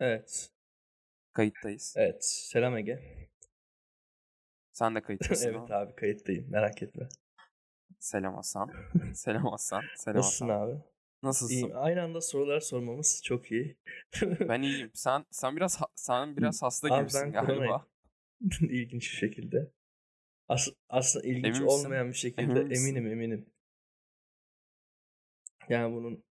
[0.00, 0.50] Evet.
[1.32, 1.94] Kayıttayız.
[1.96, 2.24] Evet.
[2.24, 3.28] Selam Ege.
[4.72, 5.76] Sen de kayıttasın evet ama.
[5.76, 6.50] abi kayıttayım.
[6.50, 7.08] Merak etme.
[7.98, 8.70] Selam Hasan.
[9.14, 9.82] Selam Hasan.
[9.96, 10.68] Selam Nasılsın Hasan.
[10.68, 10.89] abi?
[11.22, 11.54] Nasılsın?
[11.54, 11.70] İyiyim.
[11.74, 13.76] Aynı anda sorular sormamız çok iyi.
[14.22, 14.90] Ben iyiyim.
[14.94, 17.86] Sen sen biraz sen biraz hasta Abi gibisin ben galiba.
[18.60, 19.70] İlginç bir şekilde.
[20.48, 21.66] As aslında ilginç Emin misin?
[21.86, 22.94] olmayan bir şekilde Emin misin?
[22.96, 23.46] eminim eminim.
[25.68, 26.24] Yani bunun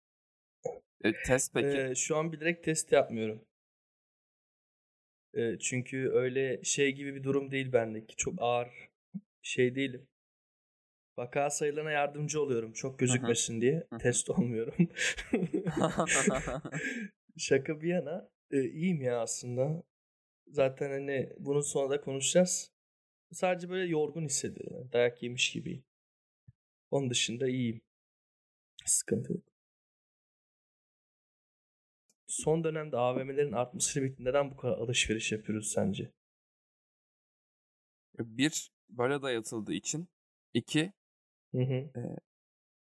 [1.04, 1.78] E, test peki.
[1.78, 3.46] Ee, şu an bir direkt test yapmıyorum.
[5.34, 8.16] Ee, çünkü öyle şey gibi bir durum değil bendeki.
[8.16, 8.90] Çok ağır
[9.42, 10.08] şey değilim.
[11.20, 12.74] Vaka sayılarına yardımcı oluyorum.
[12.74, 13.88] Çok gözükmesin diye.
[14.00, 14.76] Test olmuyorum.
[17.38, 19.84] Şaka bir yana e, iyiyim ya aslında.
[20.48, 22.72] Zaten hani bunun sonra da konuşacağız.
[23.32, 24.78] Sadece böyle yorgun hissediyorum.
[24.78, 25.84] Yani dayak yemiş gibiyim.
[26.92, 27.82] Onun dışında iyiyim.
[28.86, 29.44] Sıkıntı yok.
[32.28, 36.12] Son dönemde AVM'lerin artmasıyla birlikte neden bu kadar alışveriş yapıyoruz sence?
[38.20, 40.10] Bir böyle dayatıldığı için.
[40.54, 40.94] iki
[41.56, 41.90] Hı hı.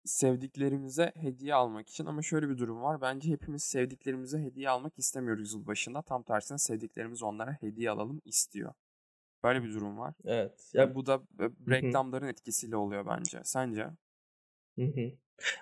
[0.06, 3.02] sevdiklerimize hediye almak için ama şöyle bir durum var.
[3.02, 6.02] Bence hepimiz sevdiklerimize hediye almak istemiyoruz yılbaşında.
[6.02, 8.74] Tam tersine sevdiklerimiz onlara hediye alalım istiyor.
[9.44, 10.14] Böyle bir durum var.
[10.26, 10.72] Evet.
[10.74, 13.42] Ya Ya bu da e, reklamların etkisiyle oluyor bence.
[13.44, 13.88] Sence?
[14.80, 15.12] Hı hı.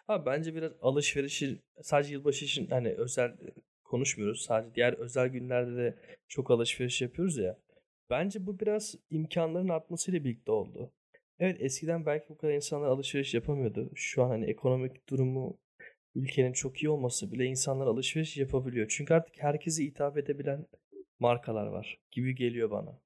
[0.08, 3.38] Abi bence biraz alışverişi sadece yılbaşı için hani özel
[3.84, 4.42] konuşmuyoruz.
[4.42, 5.96] Sadece diğer özel günlerde de
[6.28, 7.58] çok alışveriş yapıyoruz ya.
[8.10, 10.92] Bence bu biraz imkanların artmasıyla birlikte oldu.
[11.40, 13.92] Evet eskiden belki bu kadar insanlar alışveriş yapamıyordu.
[13.96, 15.58] Şu an hani ekonomik durumu
[16.16, 18.88] ülkenin çok iyi olması bile insanlar alışveriş yapabiliyor.
[18.90, 20.66] Çünkü artık herkese hitap edebilen
[21.20, 23.00] markalar var gibi geliyor bana.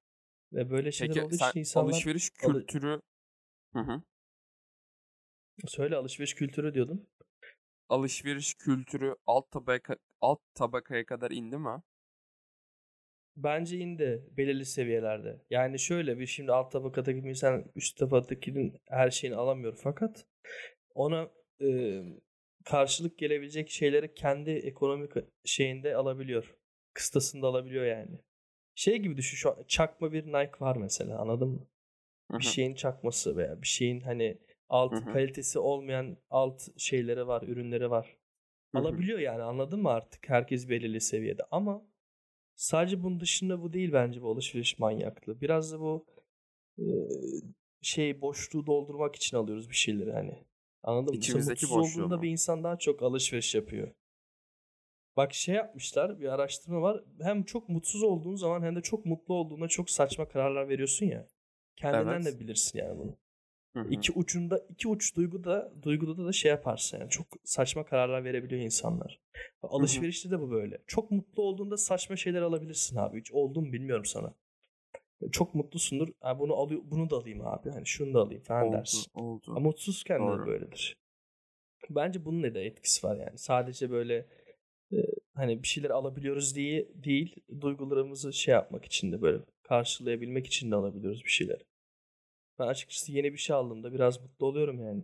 [0.54, 3.02] Ve böyle şeyler Peki olduğu için insanlar alışveriş alı- kültürü
[3.74, 4.02] Hı hı.
[5.68, 7.08] söyle alışveriş kültürü diyordun.
[7.90, 11.82] alışveriş kültürü alt tabaka alt tabakaya kadar indi mi?
[13.38, 15.42] Bence indi belirli seviyelerde.
[15.50, 20.26] Yani şöyle bir şimdi alt tabakadaki bir insan üst tabakadakinin her şeyini alamıyor fakat
[20.96, 21.30] ona
[21.62, 22.02] e,
[22.66, 25.12] karşılık gelebilecek şeyleri kendi ekonomik
[25.46, 26.56] şeyinde alabiliyor.
[26.94, 28.20] Kıstasında alabiliyor yani.
[28.76, 31.68] Şey gibi düşün şu an çakma bir Nike var mesela anladın mı?
[32.32, 34.38] Hı Bir şeyin çakması veya bir şeyin hani
[34.70, 35.14] alt Hı hı.
[35.14, 38.18] kalitesi olmayan alt şeyleri var, ürünleri var.
[38.74, 41.86] Alabiliyor yani anladın mı artık herkes belirli seviyede ama
[42.58, 45.42] sadece bunun dışında bu değil bence bu alışveriş manyaklığı.
[45.42, 46.06] Biraz da bu
[46.80, 46.86] e,
[47.82, 50.46] şey boşluğu doldurmak için alıyoruz bir şeyleri hani.
[50.84, 51.20] Anladın mı?
[51.22, 52.22] Mesela İçimizdeki mutsuz boşluğu olduğunda mu?
[52.22, 53.94] bir insan daha çok alışveriş yapıyor.
[55.18, 57.04] Bak şey yapmışlar bir araştırma var.
[57.22, 61.28] Hem çok mutsuz olduğun zaman hem de çok mutlu olduğunda çok saçma kararlar veriyorsun ya.
[61.76, 62.26] Kendinden Evet.
[62.26, 63.18] de bilirsin yani bunu.
[63.78, 63.88] Hı hı.
[63.92, 69.20] İki ucunda iki uç duyguda duyguda da şey yaparsın yani çok saçma kararlar verebiliyor insanlar.
[69.64, 70.78] Alışverişte de bu böyle.
[70.88, 73.20] Çok mutlu olduğunda saçma şeyler alabilirsin abi.
[73.20, 74.34] Hiç oldu mu bilmiyorum sana.
[75.32, 76.08] Çok mutlusundur.
[76.20, 77.70] Ha, bunu alıyor bunu da alayım abi.
[77.70, 79.12] Hani şunu da alayım falan Oldu, dersin.
[79.14, 79.46] oldu.
[79.48, 80.48] Ama mutsuzken de Doğru.
[80.48, 80.98] böyledir.
[81.90, 83.38] Bence bunun ne de etkisi var yani.
[83.38, 84.26] Sadece böyle
[84.94, 84.98] e,
[85.36, 90.76] hani bir şeyler alabiliyoruz diye değil, duygularımızı şey yapmak için de böyle karşılayabilmek için de
[90.76, 91.60] alabiliyoruz bir şeyler.
[92.60, 95.04] Ben açıkçası yeni bir şey aldığımda biraz mutlu oluyorum yani.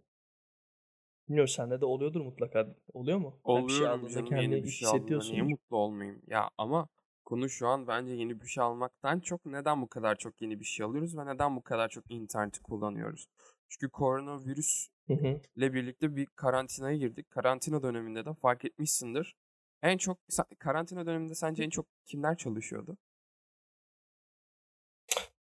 [1.28, 2.76] Bilmiyorum sende de oluyordur mutlaka.
[2.94, 3.40] Oluyor mu?
[3.46, 6.22] Sen bir şey aldığında canım kendini yeni bir şey aldığımda niye mutlu olmayayım?
[6.28, 6.88] Ya ama
[7.26, 10.66] konu şu an bence yeni bir şey almaktan çok neden bu kadar çok yeni bir
[10.66, 13.28] şey alıyoruz ve neden bu kadar çok interneti kullanıyoruz?
[13.70, 14.88] Çünkü koronavirüs
[15.56, 17.30] ile birlikte bir karantinaya girdik.
[17.30, 19.36] Karantina döneminde de fark etmişsindir.
[19.82, 20.18] En çok
[20.60, 22.98] karantina döneminde sence en çok kimler çalışıyordu?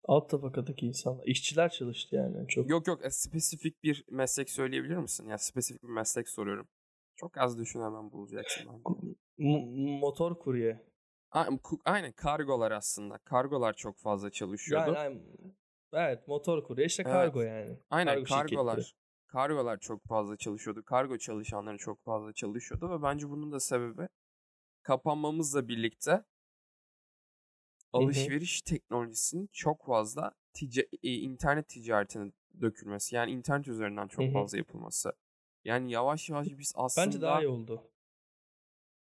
[0.07, 1.25] Alt tabakadaki insanlar.
[1.25, 2.47] işçiler çalıştı yani.
[2.47, 5.27] Çok Yok yok e, spesifik bir meslek söyleyebilir misin?
[5.29, 6.67] Ya spesifik bir meslek soruyorum.
[7.15, 8.83] Çok az düşün hemen bulacaksın.
[9.37, 10.83] M- motor kurye.
[11.31, 11.49] A-
[11.85, 13.17] Aynen kargolar aslında.
[13.17, 14.93] Kargolar çok fazla çalışıyordu.
[14.93, 15.21] Yani, yani
[15.93, 17.13] evet motor kurye işte Evet.
[17.13, 17.77] kargo yani.
[17.89, 18.55] Aynen Kargo şirketleri.
[18.55, 18.93] kargolar.
[19.27, 20.83] Kargolar çok fazla çalışıyordu.
[20.85, 24.07] Kargo çalışanları çok fazla çalışıyordu ve bence bunun da sebebi
[24.83, 26.23] kapanmamızla birlikte
[27.93, 32.31] alışveriş teknolojisinin çok fazla tica- e, internet ticaretine
[32.61, 33.15] dökülmesi.
[33.15, 34.33] Yani internet üzerinden çok Hı hı.
[34.33, 35.13] fazla yapılması.
[35.65, 37.91] Yani yavaş yavaş biz aslında Bence daha iyi oldu.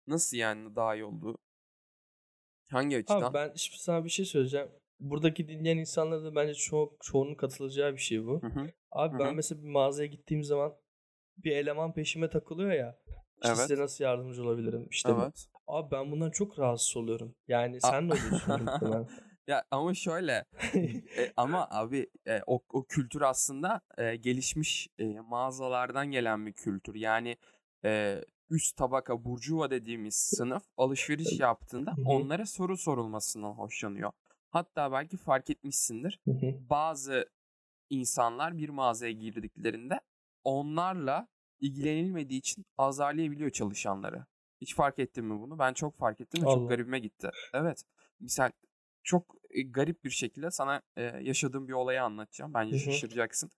[0.07, 1.39] nasıl yani daha iyi oldu?
[2.71, 3.23] Hangi açıdan?
[3.23, 4.69] Abi ben şimdi sana bir şey söyleyeceğim.
[5.01, 8.41] Buradaki dinleyen insanlara da bence çoğu, çoğunun katılacağı bir şey bu.
[8.41, 8.71] Hı hı.
[8.93, 9.35] Abi Hı ben hı.
[9.37, 10.77] mesela bir mağazaya gittiğim zaman
[11.39, 12.99] bir eleman peşime takılıyor ya.
[13.43, 13.57] İşte Evet.
[13.57, 14.87] size nasıl yardımcı olabilirim?
[14.91, 15.47] İşte Evet.
[15.67, 17.35] Abi ben bundan çok rahatsız oluyorum.
[17.49, 19.09] Yani sen ne oluyorsun.
[19.47, 26.11] Ya ama şöyle e, ama abi e, o, o kültür aslında e, gelişmiş e, mağazalardan
[26.11, 26.95] gelen bir kültür.
[26.95, 27.37] Yani
[27.85, 28.21] e,
[28.51, 34.13] üst tabaka burjuva dediğimiz sınıf alışveriş yaptığında onlara soru sorulmasından hoşlanıyor.
[34.51, 36.21] Hatta belki fark etmişsindir.
[36.71, 37.29] Bazı
[37.91, 40.01] insanlar bir mağazaya girdiklerinde
[40.45, 41.29] onlarla
[41.61, 44.25] ilgilenilmediği için azarlayabiliyor çalışanları.
[44.61, 45.59] Hiç fark ettin mi bunu?
[45.59, 47.31] Ben çok fark ettim ve çok garibime gitti.
[47.55, 47.83] Evet.
[48.21, 48.51] Misal
[49.03, 52.55] çok e, garip bir şekilde sana e, yaşadığım bir olayı anlatacağım.
[52.55, 53.51] Bence şaşıracaksın.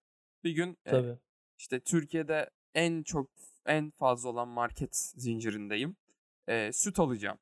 [0.45, 1.19] Bir gün e, Tabii.
[1.59, 3.31] işte Türkiye'de en çok
[3.67, 5.97] en fazla olan market zincirindeyim.
[6.49, 7.39] E, süt alacağım.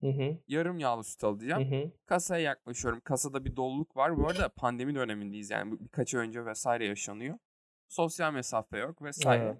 [0.00, 0.38] Hı hı.
[0.48, 1.72] Yarım yağlı süt alacağım.
[1.72, 1.90] hı.
[2.06, 3.00] Kasaya yaklaşıyorum.
[3.00, 4.16] Kasada bir doluluk var.
[4.16, 5.80] Bu arada pandemi dönemindeyiz yani.
[5.80, 7.38] Birkaç ay önce vesaire yaşanıyor.
[7.88, 9.48] Sosyal mesafe yok vesaire.
[9.48, 9.56] Ha.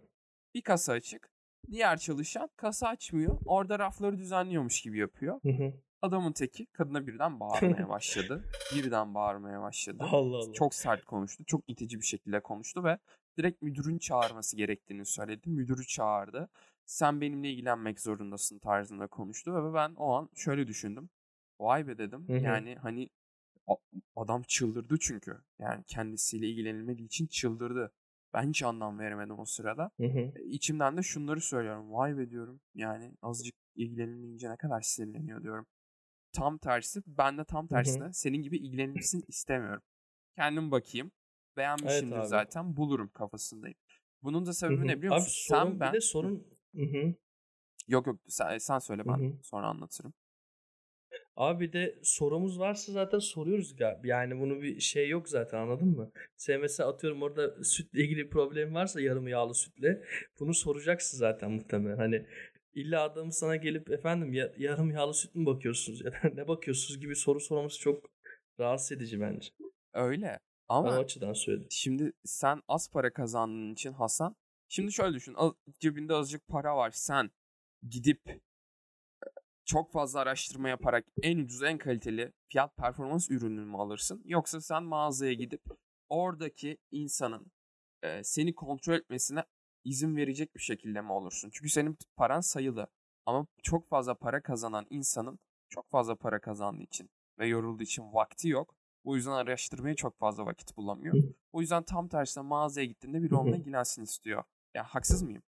[0.54, 1.29] Bir kasa açık.
[1.70, 3.38] Diğer çalışan kasa açmıyor.
[3.44, 5.40] Orada rafları düzenliyormuş gibi yapıyor.
[5.42, 5.72] Hı hı.
[6.02, 8.44] Adamın teki kadına birden bağırmaya başladı.
[8.74, 10.04] birden bağırmaya başladı.
[10.10, 10.52] Allah Allah.
[10.52, 11.44] Çok sert konuştu.
[11.44, 12.98] Çok itici bir şekilde konuştu ve
[13.38, 15.50] direkt müdürün çağırması gerektiğini söyledi.
[15.50, 16.48] Müdürü çağırdı.
[16.86, 21.10] Sen benimle ilgilenmek zorundasın tarzında konuştu ve ben o an şöyle düşündüm.
[21.60, 22.28] Vay be dedim.
[22.28, 22.38] Hı hı.
[22.38, 23.10] Yani hani
[24.16, 25.38] adam çıldırdı çünkü.
[25.58, 27.92] Yani kendisiyle ilgilenilmediği için çıldırdı.
[28.34, 29.90] Ben hiç anlam veremedim o sırada.
[30.00, 30.18] Hı hı.
[30.18, 31.92] E, İçimden de şunları söylüyorum.
[31.92, 32.60] Vay be diyorum.
[32.74, 35.66] Yani azıcık ilgilenilmeyince ne kadar sinirleniyor diyorum.
[36.32, 37.02] Tam tersi.
[37.06, 37.68] Ben de tam hı.
[37.68, 39.82] tersine senin gibi ilgilenilsin istemiyorum.
[40.36, 41.06] Kendim bakayım.
[41.06, 42.26] Evet Beğenmişimdir abi.
[42.26, 42.76] zaten.
[42.76, 43.76] Bulurum kafasındayım.
[44.22, 44.86] Bunun da Hı sebebi hı.
[44.86, 45.32] ne biliyor Abi musun?
[45.48, 45.92] sorun Sen ben...
[45.92, 46.00] de Hı.
[46.00, 47.14] sorun Hı hı.
[47.88, 49.32] Yok yok sen, sen söyle Hı ben hı.
[49.42, 50.14] sonra anlatırım.
[51.40, 53.74] Abi bir de sorumuz varsa zaten soruyoruz.
[54.04, 56.12] Yani bunu bir şey yok zaten anladın mı?
[56.36, 60.02] Sen mesela atıyorum orada sütle ilgili problem varsa yarım yağlı sütle
[60.40, 61.96] bunu soracaksın zaten muhtemelen.
[61.96, 62.26] Hani
[62.74, 67.00] illa adamı sana gelip efendim ya- yarım yağlı süt mü bakıyorsunuz ya da ne bakıyorsunuz
[67.00, 68.10] gibi soru sorması çok
[68.60, 69.48] rahatsız edici bence.
[69.94, 70.26] Öyle.
[70.26, 70.38] Ben
[70.74, 71.68] o Ama açıdan söyledim.
[71.70, 74.36] şimdi sen az para kazandığın için Hasan.
[74.68, 75.34] Şimdi şöyle düşün.
[75.36, 76.90] az- cebinde azıcık para var.
[76.94, 77.30] Sen
[77.88, 78.20] gidip
[79.70, 84.22] çok fazla araştırma yaparak en ucuz en kaliteli fiyat performans ürününü mü alırsın?
[84.24, 85.62] Yoksa sen mağazaya gidip
[86.08, 87.52] oradaki insanın
[88.02, 89.44] e, seni kontrol etmesine
[89.84, 91.50] izin verecek bir şekilde mi olursun?
[91.52, 92.86] Çünkü senin paran sayılı.
[93.26, 95.38] Ama çok fazla para kazanan insanın
[95.68, 98.74] çok fazla para kazandığı için ve yorulduğu için vakti yok.
[99.04, 101.14] Bu yüzden araştırmaya çok fazla vakit bulamıyor.
[101.52, 103.38] O yüzden tam tersine mağazaya gittiğinde hı.
[103.38, 104.44] onunla ilgilensin istiyor.
[104.74, 105.42] Ya haksız mıyım?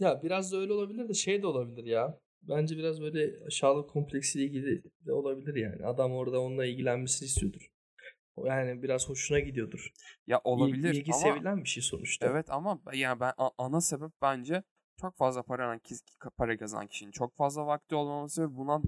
[0.00, 2.18] Ya biraz da öyle olabilir de şey de olabilir ya.
[2.42, 5.86] Bence biraz böyle aşağılık kompleksiyle ilgili de olabilir yani.
[5.86, 7.70] Adam orada onunla ilgilenmesini istiyordur.
[8.44, 9.92] Yani biraz hoşuna gidiyordur.
[10.26, 12.26] Ya İl- olabilir İlgi ama sevilen bir şey sonuçta.
[12.26, 14.62] evet ama yani ben ana sebep bence
[15.00, 15.80] çok fazla para
[16.36, 18.82] para kazanan kişinin çok fazla vakti olmaması ve buna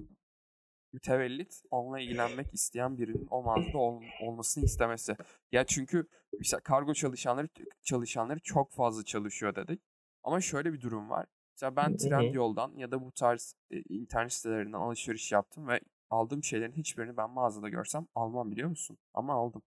[0.93, 5.15] mütevellit onunla ilgilenmek isteyen birinin o mağazada ol- olmasını istemesi.
[5.51, 6.07] Ya çünkü
[6.39, 7.49] mesela kargo çalışanları
[7.83, 9.81] çalışanları çok fazla çalışıyor dedik.
[10.23, 11.25] Ama şöyle bir durum var.
[11.55, 11.97] Mesela ben hı.
[11.97, 15.79] Trendyol'dan ya da bu tarz e, internet sitelerinden alışveriş yaptım ve
[16.09, 18.97] aldığım şeylerin hiçbirini ben mağazada görsem almam biliyor musun?
[19.13, 19.61] Ama aldım.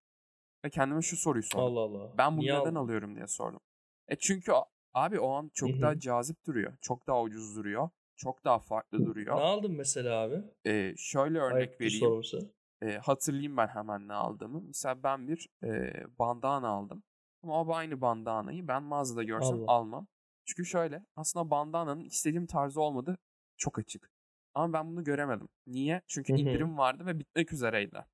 [0.65, 1.65] Ve kendime şu soruyu sordum.
[1.79, 2.19] Allah Allah.
[2.19, 2.75] Ben bunu Niye neden aldın?
[2.75, 3.61] alıyorum diye sordum.
[4.09, 4.53] E çünkü
[4.95, 6.73] abi o an çok daha cazip duruyor.
[6.81, 7.89] Çok daha ucuz duruyor.
[8.17, 9.37] Çok daha farklı Ne duruyor.
[9.41, 10.43] aldın mesela abi?
[10.67, 12.01] E, şöyle örnek Ayıptır vereyim.
[12.01, 12.53] sorması.
[12.83, 14.61] E, hatırlayayım ben hemen ne aldığımı.
[14.61, 17.03] Mesela ben bir e, bandana aldım.
[17.43, 19.73] Ama o aynı bandanayı ben mağazada görsem Allah.
[19.73, 20.07] almam.
[20.45, 23.19] Çünkü şöyle aslında bandananın istediğim tarzı olmadı.
[23.57, 24.11] Çok açık.
[24.55, 25.49] Ama ben bunu göremedim.
[25.67, 26.03] Niye?
[26.07, 28.05] Çünkü indirim vardı ve bitmek üzereydi.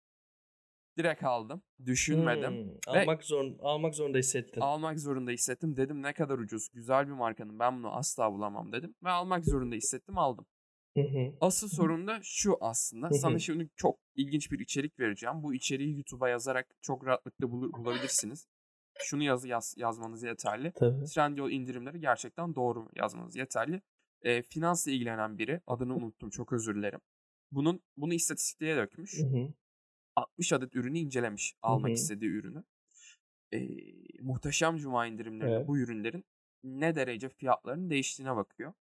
[0.98, 1.62] Direkt aldım.
[1.84, 2.50] Düşünmedim.
[2.50, 4.60] Hmm, Ve almak zorun almak zorunda hissettin.
[4.60, 5.76] almak zorunda hissettim.
[5.76, 6.68] Dedim ne kadar ucuz.
[6.72, 7.58] Güzel bir markanın.
[7.58, 8.94] Ben bunu asla bulamam dedim.
[9.04, 10.18] Ve almak zorunda hissettim.
[10.18, 10.46] Aldım.
[11.40, 13.08] Asıl sorun da şu aslında.
[13.20, 15.42] Sana şimdi çok ilginç bir içerik vereceğim.
[15.42, 18.46] Bu içeriği YouTube'a yazarak çok rahatlıkla bulur, bulabilirsiniz.
[18.98, 20.72] Şunu yaz, yaz yazmanız yeterli.
[20.72, 21.04] Tabii.
[21.04, 23.82] Trendyol indirimleri gerçekten doğru mu yazmanız yeterli.
[24.22, 25.60] E, finansla ilgilenen biri.
[25.66, 26.30] Adını unuttum.
[26.30, 27.00] Çok özür dilerim.
[27.52, 29.18] Bunun bunu istatistiğe dökmüş.
[29.18, 29.52] Hı hı.
[30.16, 31.52] 60 adet ürünü incelemiş.
[31.52, 31.94] Hı Almak hı.
[31.94, 32.64] istediği ürünü.
[33.52, 33.58] E,
[34.22, 35.68] muhteşem cuma indirimlerinde Evet.
[35.68, 36.24] bu ürünlerin
[36.64, 38.72] ne derece fiyatlarının değiştiğine bakıyor.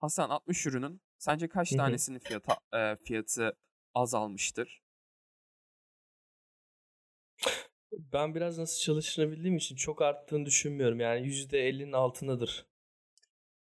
[0.00, 1.78] Hasan 60 ürünün sence kaç Hı hı.
[1.78, 3.56] tanesinin fiyatı e, fiyatı
[3.94, 4.83] azalmıştır?
[8.14, 11.00] Ben biraz nasıl çalıştığını bildiğim için çok arttığını düşünmüyorum.
[11.00, 12.66] Yani %50'nin altındadır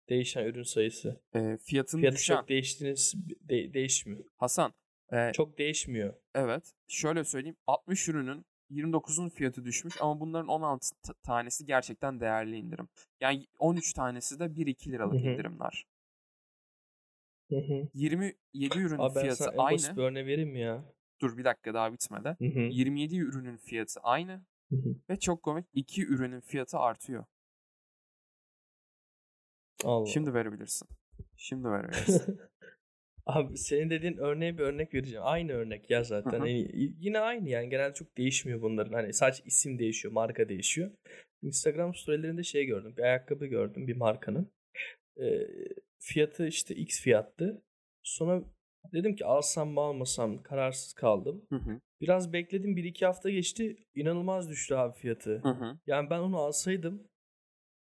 [0.09, 1.21] değişen ürün sayısı.
[1.35, 2.97] E, fiyatın Fiyatı düşen çok değiştiğini
[3.49, 4.25] de- değişmiyor.
[4.37, 4.73] Hasan
[5.13, 6.15] e, Çok değişmiyor.
[6.35, 12.57] evet şöyle söyleyeyim 60 ürünün 29'un fiyatı düşmüş ama bunların 16 t- tanesi gerçekten değerli
[12.57, 12.89] indirim.
[13.21, 15.29] Yani 13 tanesi de 1-2 Hı liralık hı.
[15.29, 15.87] indirimler.
[17.51, 17.89] Hı hı.
[17.95, 19.97] 27 ürünün Abi ben fiyatı sana en aynı.
[19.97, 20.85] bir örneği vereyim ya?
[21.23, 22.29] Dur bir dakika daha bitmedi.
[22.39, 22.61] Hı hı.
[22.61, 24.33] 27 ürünün fiyatı aynı
[24.71, 24.97] Hı hı.
[25.11, 27.25] ve çok komik 2 ürünün fiyatı artıyor.
[29.85, 30.07] Allah.
[30.07, 30.89] Şimdi verebilirsin.
[31.37, 32.41] Şimdi verebilirsin.
[33.27, 35.23] Abi senin dediğin örneğe bir örnek vereceğim.
[35.27, 36.31] Aynı örnek ya zaten.
[36.31, 36.41] Hı hı.
[36.41, 38.93] Hani yine aynı yani genelde çok değişmiyor bunların.
[38.93, 40.91] Hani sadece isim değişiyor, marka değişiyor.
[41.43, 42.95] Instagram storylerinde şey gördüm.
[42.97, 44.53] Bir ayakkabı gördüm bir markanın.
[45.21, 45.49] Ee,
[45.99, 47.63] fiyatı işte X fiyattı.
[48.03, 48.45] Sonra
[48.93, 51.43] dedim ki alsam mı almasam kararsız kaldım.
[51.49, 51.81] Hı hı.
[52.01, 52.77] Biraz bekledim.
[52.77, 53.77] Bir iki hafta geçti.
[53.95, 55.39] İnanılmaz düştü abi fiyatı.
[55.39, 55.79] Hı hı.
[55.87, 57.09] Yani ben onu alsaydım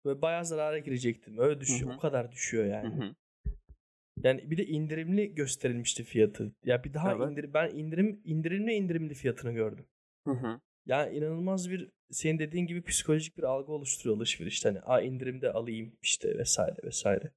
[0.07, 1.39] ve bayağı zarara girecektim.
[1.39, 1.91] Öyle düşüyor.
[1.91, 1.97] Hı hı.
[1.97, 2.95] O kadar düşüyor Hı yani.
[2.95, 3.15] hı.
[4.23, 6.53] Yani bir de indirimli gösterilmişti fiyatı.
[6.65, 7.31] Ya bir daha Evet.
[7.31, 9.87] indir ben indirim indirimli indirimli fiyatını gördüm.
[10.27, 10.61] Hı hı.
[10.87, 14.69] Yani inanılmaz bir senin dediğin gibi psikolojik bir algı oluşturuyor alışverişte.
[14.69, 17.31] Hani a indirimde alayım işte vesaire vesaire.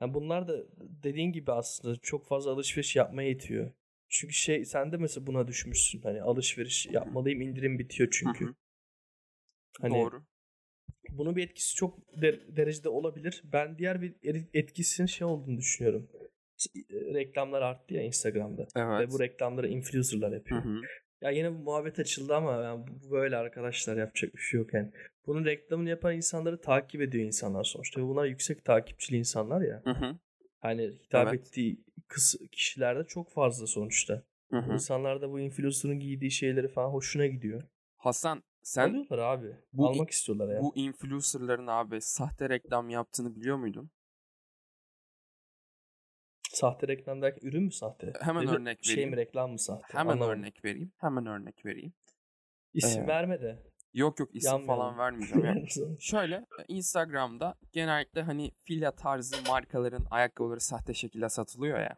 [0.00, 3.72] Yani bunlar da dediğin gibi aslında çok fazla alışveriş yapmaya itiyor.
[4.08, 6.00] Çünkü şey sen de mesela buna düşmüşsün.
[6.02, 8.44] Hani alışveriş yapmalıyım indirim bitiyor Hı çünkü.
[8.46, 8.54] hı.
[9.80, 10.22] Hani Doğru.
[11.10, 13.42] bunun bir etkisi çok de- derecede olabilir.
[13.44, 14.14] Ben diğer bir
[14.54, 16.08] etkisinin şey olduğunu düşünüyorum.
[16.56, 18.62] S- Reklamlar arttı ya Instagram'da.
[18.62, 19.10] Ve Evet.
[19.12, 20.64] bu reklamları influencerlar Hı yapıyor.
[20.64, 20.80] hı.
[21.22, 24.90] Ya yine bu muhabbet açıldı ama yani bu böyle arkadaşlar yapacak bir şey yok yani.
[25.26, 28.00] Bunun reklamını yapan insanları takip ediyor insanlar sonuçta.
[28.02, 29.82] Bunlar yüksek takipçili insanlar ya.
[29.84, 30.16] Hı hı.
[30.60, 31.40] Hani hitap Evet.
[31.40, 34.22] ettiği kız kişilerde çok fazla sonuçta.
[34.50, 34.72] Hı hı.
[34.72, 37.62] insanlar da bu influencer'ın giydiği şeyleri falan hoşuna gidiyor.
[37.96, 39.56] Hasan sen Alıyorlar abi.
[39.72, 40.60] bu- Almak istiyorlar ya.
[40.60, 43.90] bu influencerların abi sahte reklam yaptığını biliyor muydun?
[46.58, 48.12] Sahte reklam derken ürün mü sahte?
[48.20, 49.10] Hemen Dedi- örnek Şey vereyim.
[49.10, 49.98] mi reklam mı sahte?
[49.98, 50.38] Hemen Anlamadım.
[50.40, 50.92] örnek vereyim.
[50.98, 51.92] Hemen örnek vereyim.
[52.74, 53.62] İsim Ee, verme de.
[53.94, 54.76] Yok yok isim Yanmayalım.
[54.76, 55.44] falan vermeyeceğim.
[55.46, 55.96] ya.
[56.00, 61.96] Şöyle e, Instagram'da genellikle hani fila tarzı markaların ayakkabıları sahte şekilde satılıyor ya.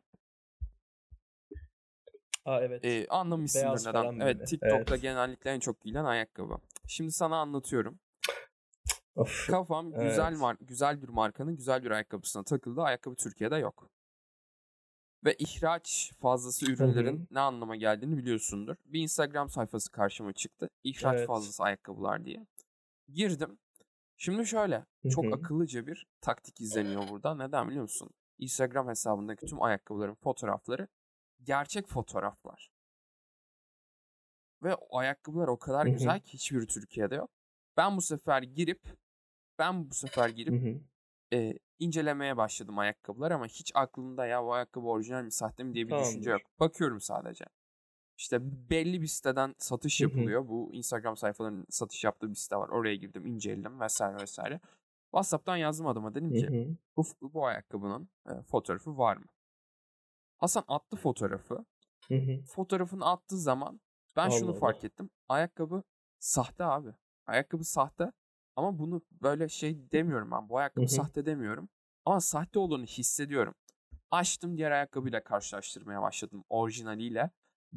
[2.45, 2.85] Aa evet.
[2.85, 4.21] Ee, anlamışsındır neden.
[4.21, 4.47] Evet.
[4.49, 5.03] TikTok'ta Evet.
[5.03, 6.57] genellikle en çok giyilen ayakkabı.
[6.89, 7.99] Şimdi sana anlatıyorum.
[9.15, 9.47] Of.
[9.51, 10.39] Kafam güzel Evet.
[10.41, 12.83] mar güzel bir markanın güzel bir ayakkabısına takıldı.
[12.83, 13.91] Ayakkabı Türkiye'de yok.
[15.25, 18.77] Ve ihraç fazlası ürünlerin ne anlama geldiğini biliyorsundur.
[18.85, 20.71] Bir Instagram sayfası karşıma çıktı.
[20.85, 21.27] İhraç Evet.
[21.27, 22.47] fazlası ayakkabılar diye.
[23.09, 23.59] Girdim.
[24.17, 25.31] Şimdi şöyle çok hı.
[25.35, 27.35] akıllıca bir taktik izleniyor burada.
[27.35, 28.11] Neden biliyor musun?
[28.39, 30.89] Instagram hesabındaki tüm ayakkabıların fotoğrafları
[31.43, 32.71] gerçek fotoğraflar.
[34.63, 35.93] Ve o ayakkabılar o kadar Hı hı.
[35.93, 37.31] güzel ki hiçbiri Türkiye'de yok.
[37.77, 38.81] Ben bu sefer girip
[39.59, 40.83] ben bu sefer girip
[41.33, 45.89] e, incelemeye başladım ayakkabılar ama hiç aklımda ya bu ayakkabı orijinal mi sahte mi diye
[45.89, 46.41] bir düşünce yok.
[46.41, 46.61] Tamamdır.
[46.61, 47.45] Bakıyorum sadece.
[48.17, 48.39] İşte
[48.71, 50.49] belli bir siteden satış yapılıyor.
[50.49, 52.69] Bu Instagram sayfalarının satış yaptığı bir site var.
[52.69, 54.61] Oraya girdim, inceledim vesaire vesaire.
[55.11, 59.27] WhatsApp'tan yazdım adama dedim ki bu, bu ayakkabının e, fotoğrafı var mı?
[60.37, 61.65] Hasan attı fotoğrafı.
[62.47, 63.81] Fotoğrafını attığı zaman
[64.17, 64.59] ben şunu Allah Allah.
[64.61, 65.11] fark ettim.
[65.29, 65.83] Ayakkabı
[66.19, 66.95] sahte abi.
[67.27, 68.13] Ayakkabı sahte
[68.57, 70.49] ama bunu böyle şey demiyorum ben.
[70.49, 70.95] Bu ayakkabı Hı hı.
[70.95, 71.69] sahte demiyorum.
[72.05, 73.55] Ama sahte olduğunu hissediyorum.
[74.11, 77.31] Açtım diğer ayakkabıyla karşılaştırmaya başladım orijinaliyle.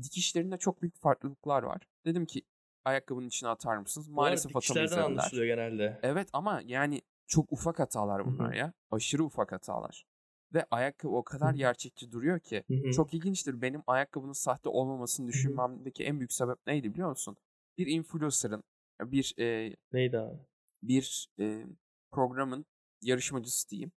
[0.03, 1.81] Dikişlerinde çok büyük farklılıklar var.
[2.05, 2.41] Dedim ki
[2.85, 4.07] ayakkabının içine atar mısınız?
[4.07, 5.99] Maalesef atamayız anlaşılıyor genelde.
[6.03, 8.55] Evet ama yani çok ufak hatalar bunlar hı.
[8.55, 8.73] ya.
[8.91, 10.05] Aşırı ufak hatalar.
[10.53, 12.63] Ve ayakkabı o kadar gerçekçi duruyor ki.
[12.67, 12.91] Hı hı.
[12.91, 13.61] Çok ilginçtir.
[13.61, 17.37] Benim ayakkabının sahte olmamasını düşünmemdeki en büyük sebep neydi biliyor musun?
[17.77, 18.63] Bir influencer'ın,
[19.01, 20.37] bir e, Neydi abi?
[20.87, 21.65] Bir e,
[22.11, 22.65] programın
[23.01, 23.91] yarışmacısı diyeyim.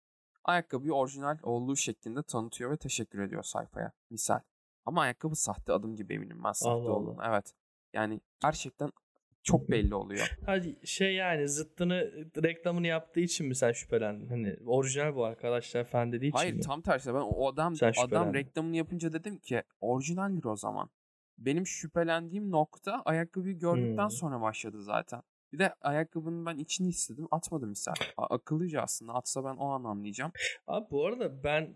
[0.44, 3.92] Ayakkabıyı orijinal olduğu şeklinde tanıtıyor ve teşekkür ediyor sayfaya.
[4.10, 4.39] Misal.
[4.86, 6.92] Ama ayakkabı sahte adım gibi eminim ben sahte Allah Allah.
[6.94, 7.22] olduğunu.
[7.30, 7.54] Evet.
[7.94, 8.92] Yani gerçekten
[9.44, 10.38] çok belli oluyor.
[10.46, 12.12] Hadi şey yani zıttını
[12.44, 14.27] reklamını yaptığı için mi sen şüphelendin?
[14.27, 16.62] Hani orijinal bu arkadaşlar falan dediği için Hayır mi?
[16.62, 17.13] tam tersi.
[17.13, 20.89] Ben o adam Sen adam reklamını yapınca dedim ki orijinaldir o zaman.
[21.38, 24.12] Benim şüphelendiğim nokta ayakkabıyı gördükten Hmm.
[24.12, 25.22] sonra başladı zaten.
[25.56, 27.28] Bir de ayakkabının ben içini istedim.
[27.32, 27.94] Atmadım misal.
[28.18, 29.14] Akıllıca aslında.
[29.14, 30.32] Atsa ben o an anlayacağım.
[30.68, 31.76] Abi bu arada ben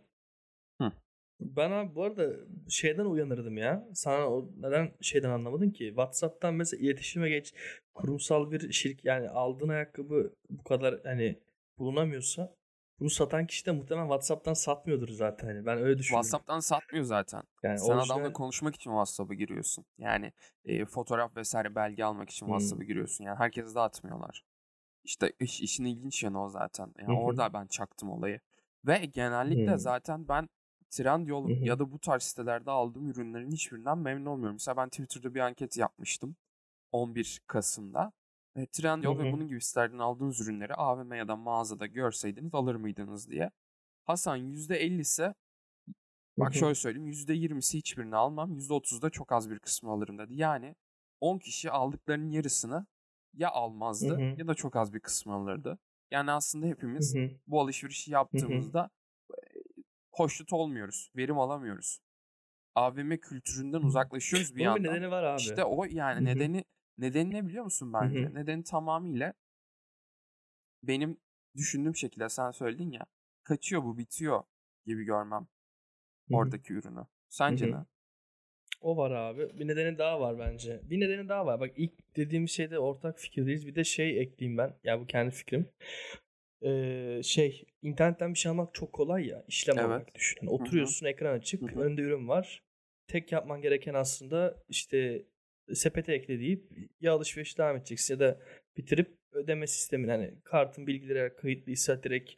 [0.81, 0.91] Hı.
[1.39, 2.29] ben abi bu arada
[2.69, 3.87] şeyden uyanırdım ya.
[3.93, 5.87] Sana o neden şeyden anlamadın ki?
[5.87, 7.53] WhatsApp'tan mesela iletişime geç
[7.93, 11.39] kurumsal bir şirket yani aldığın ayakkabı bu kadar hani
[11.77, 12.55] bulunamıyorsa
[12.99, 15.47] bunu satan kişi de muhtemelen WhatsApp'tan satmıyordur zaten.
[15.47, 16.27] Hani ben öyle düşünüyorum.
[16.31, 17.43] WhatsApp'tan satmıyor zaten.
[17.63, 19.85] Yani Sen orijinal adamla konuşmak için WhatsApp'a giriyorsun.
[19.97, 20.33] Yani
[20.65, 22.51] e, fotoğraf vesaire belge almak için Hmm.
[22.53, 23.23] WhatsApp'a giriyorsun.
[23.25, 24.43] Yani herkese dağıtmıyorlar.
[25.03, 26.93] İşte iş, işin ilginç yanı o zaten.
[26.99, 27.17] Yani Hı hı.
[27.17, 28.39] orada ben çaktım olayı.
[28.87, 29.77] Ve genellikle Hmm.
[29.77, 30.49] zaten ben
[30.89, 31.65] Trendyol Hı hı.
[31.65, 34.55] ya da bu tarz sitelerde aldığım ürünlerin hiçbirinden memnun olmuyorum.
[34.55, 36.35] Mesela ben Twitter'da bir anket yapmıştım
[36.91, 38.11] 11 Kasım'da.
[38.59, 38.67] E,
[39.03, 39.31] Hı ve hı.
[39.31, 43.51] bunun gibi sitelerden aldığınız ürünleri AVM ya da mağazada görseydiniz alır mıydınız diye.
[44.05, 45.33] Hasan %50'si
[46.39, 46.55] Bak hı.
[46.55, 50.33] şöyle söyleyeyim %20'si hiçbirini almam %30'u da çok az bir kısmı alırım dedi.
[50.35, 50.75] Yani
[51.21, 52.87] 10 kişi aldıklarının yarısını
[53.33, 53.51] ya
[54.01, 54.37] Hı almazdı hı.
[54.37, 55.79] ya da çok az bir kısmı alırdı.
[56.11, 56.65] Yani aslında
[56.97, 57.39] Hı hepimiz hı.
[57.47, 58.71] bu alışverişi Hı hı.
[58.71, 58.89] yaptığımızda
[59.31, 59.61] eee,
[60.11, 61.11] hoşnut olmuyoruz.
[61.15, 61.99] Verim alamıyoruz.
[62.75, 63.83] AVM kültüründen Hı.
[63.83, 64.83] uzaklaşıyoruz bir Bunun bir yandan.
[64.83, 65.65] nedeni var İşte abi.
[65.65, 65.85] o
[66.19, 66.39] Hı yani hı.
[66.39, 66.65] nedeni
[66.99, 68.19] nedeni ne biliyor musun Hı bence?
[68.19, 68.33] hı.
[68.33, 69.33] Nedeni tamamıyla
[70.83, 71.17] benim
[71.55, 73.05] düşündüğüm şekilde sen söyledin ya
[73.43, 74.43] kaçıyor bu bitiyor
[74.85, 75.47] gibi görmem
[76.29, 76.37] Hı hı.
[76.37, 76.99] oradaki ürünü.
[76.99, 77.71] Hı Sence hı.
[77.71, 77.85] ne?
[78.81, 79.59] O var abi.
[79.59, 80.81] Bir nedeni daha var bence.
[80.83, 81.59] Bir nedeni daha var.
[81.59, 83.67] Bak ilk dediğim şeyde ortak fikirdeyiz.
[83.67, 84.73] Bir de şey ekleyeyim ben.
[84.83, 85.69] Ya bu kendi fikrim.
[86.65, 89.45] Ee, şey internetten bir şey almak çok kolay ya.
[89.47, 89.87] İşlem Evet.
[89.87, 90.47] olarak düşün.
[90.47, 90.53] Hı hı.
[90.53, 91.77] oturuyorsun ekran Hı açık.
[91.77, 91.79] hı.
[91.81, 92.63] Önünde ürün var.
[93.07, 95.23] Tek yapman gereken aslında işte
[95.75, 96.71] sepete ekle deyip
[97.01, 98.39] ya alışveriş devam edeceksin ya da
[98.77, 102.31] bitirip ödeme sistemini hani kartın bilgileri kayıtlıysa direkt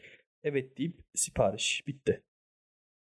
[0.44, 2.24] evet deyip sipariş bitti.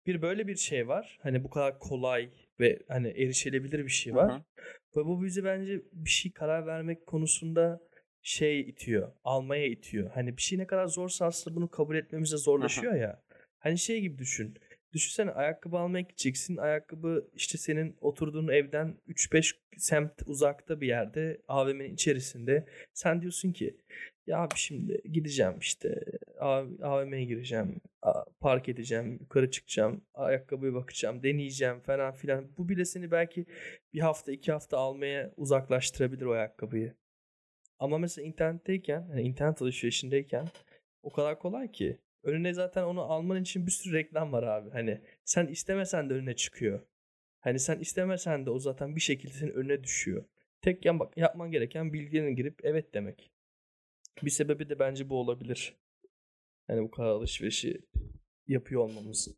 [0.07, 1.19] Bir böyle bir şey var.
[1.23, 4.35] Hani bu kadar kolay ve hani erişilebilir bir şey Hı var.
[4.35, 4.43] hı.
[4.97, 7.81] Ve bu bizi bence bir şey karar vermek konusunda
[8.23, 9.13] şey itiyor.
[9.25, 10.11] Almaya itiyor.
[10.11, 12.43] Hani bir şey ne kadar zorsa aslında bunu kabul etmemize Hı hı.
[12.43, 13.23] zorlaşıyor ya.
[13.59, 14.55] Hani şey gibi düşün.
[14.93, 16.57] Düşünsene ayakkabı almaya gideceksin.
[16.57, 22.67] Ayakkabı işte senin oturduğun evden 3-5 semt uzakta bir yerde AVM'nin içerisinde.
[22.95, 23.77] Sen diyorsun ki
[24.27, 26.05] ya abi şimdi gideceğim işte
[26.83, 27.81] AVM'ye gireceğim.
[28.41, 29.19] Park edeceğim.
[29.21, 30.05] Yukarı çıkacağım.
[30.15, 31.23] Ayakkabıya bakacağım.
[31.23, 32.57] Deneyeceğim falan filan.
[32.59, 33.47] Bu bile seni belki
[33.93, 36.95] bir hafta iki hafta almaya uzaklaştırabilir o ayakkabıyı.
[37.79, 40.47] Ama mesela internetteyken, hani internet alışverişindeyken
[41.03, 41.99] o kadar kolay ki.
[42.23, 44.71] Önüne zaten onu alman için bir sürü reklam var abi.
[44.71, 46.81] Hani sen istemesen de önüne çıkıyor.
[47.41, 50.25] Hani sen istemesen de o zaten bir şekilde senin önüne düşüyor.
[50.63, 53.33] Tek bak yapman gereken bilgilerini girip evet demek.
[54.23, 55.77] Bir sebebi de bence bu olabilir.
[56.67, 57.81] Hani bu kadar alışverişi
[58.47, 59.29] yapıyor olmamız.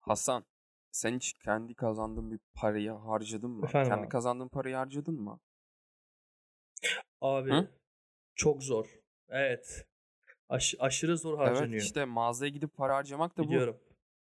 [0.00, 0.44] Hasan,
[0.92, 3.66] sen hiç kendi kazandığın bir parayı harcadın mı?
[3.66, 4.08] Efendim Kendi abi.
[4.08, 5.40] kazandığın parayı harcadın mı?
[7.20, 7.68] Abi Hı?
[8.34, 8.86] çok zor.
[9.28, 9.86] Evet.
[10.48, 11.82] Aş- aşırı zor Evet harcanıyor.
[11.82, 13.46] işte mağazaya gidip para harcamak da bu.
[13.46, 13.80] Biliyorum.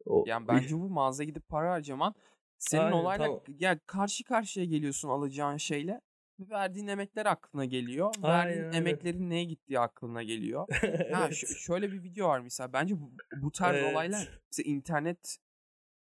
[0.06, 2.14] O Yani bence bu mağazaya gidip para harcaman
[2.58, 3.40] senin Aynen, olayla tamam.
[3.58, 6.00] ya karşı karşıya geliyorsun alacağın şeyle.
[6.38, 8.14] Verdiğin emekler aklına geliyor.
[8.22, 8.76] Verdiğin Aynen öyle.
[8.76, 10.66] emeklerin neye gittiği aklına geliyor.
[11.12, 11.34] Ha Evet.
[11.34, 12.72] ş- şöyle bir video var mesela.
[12.72, 14.40] Bence bu, bu tarz olaylar Evet.
[14.52, 15.38] mesela internet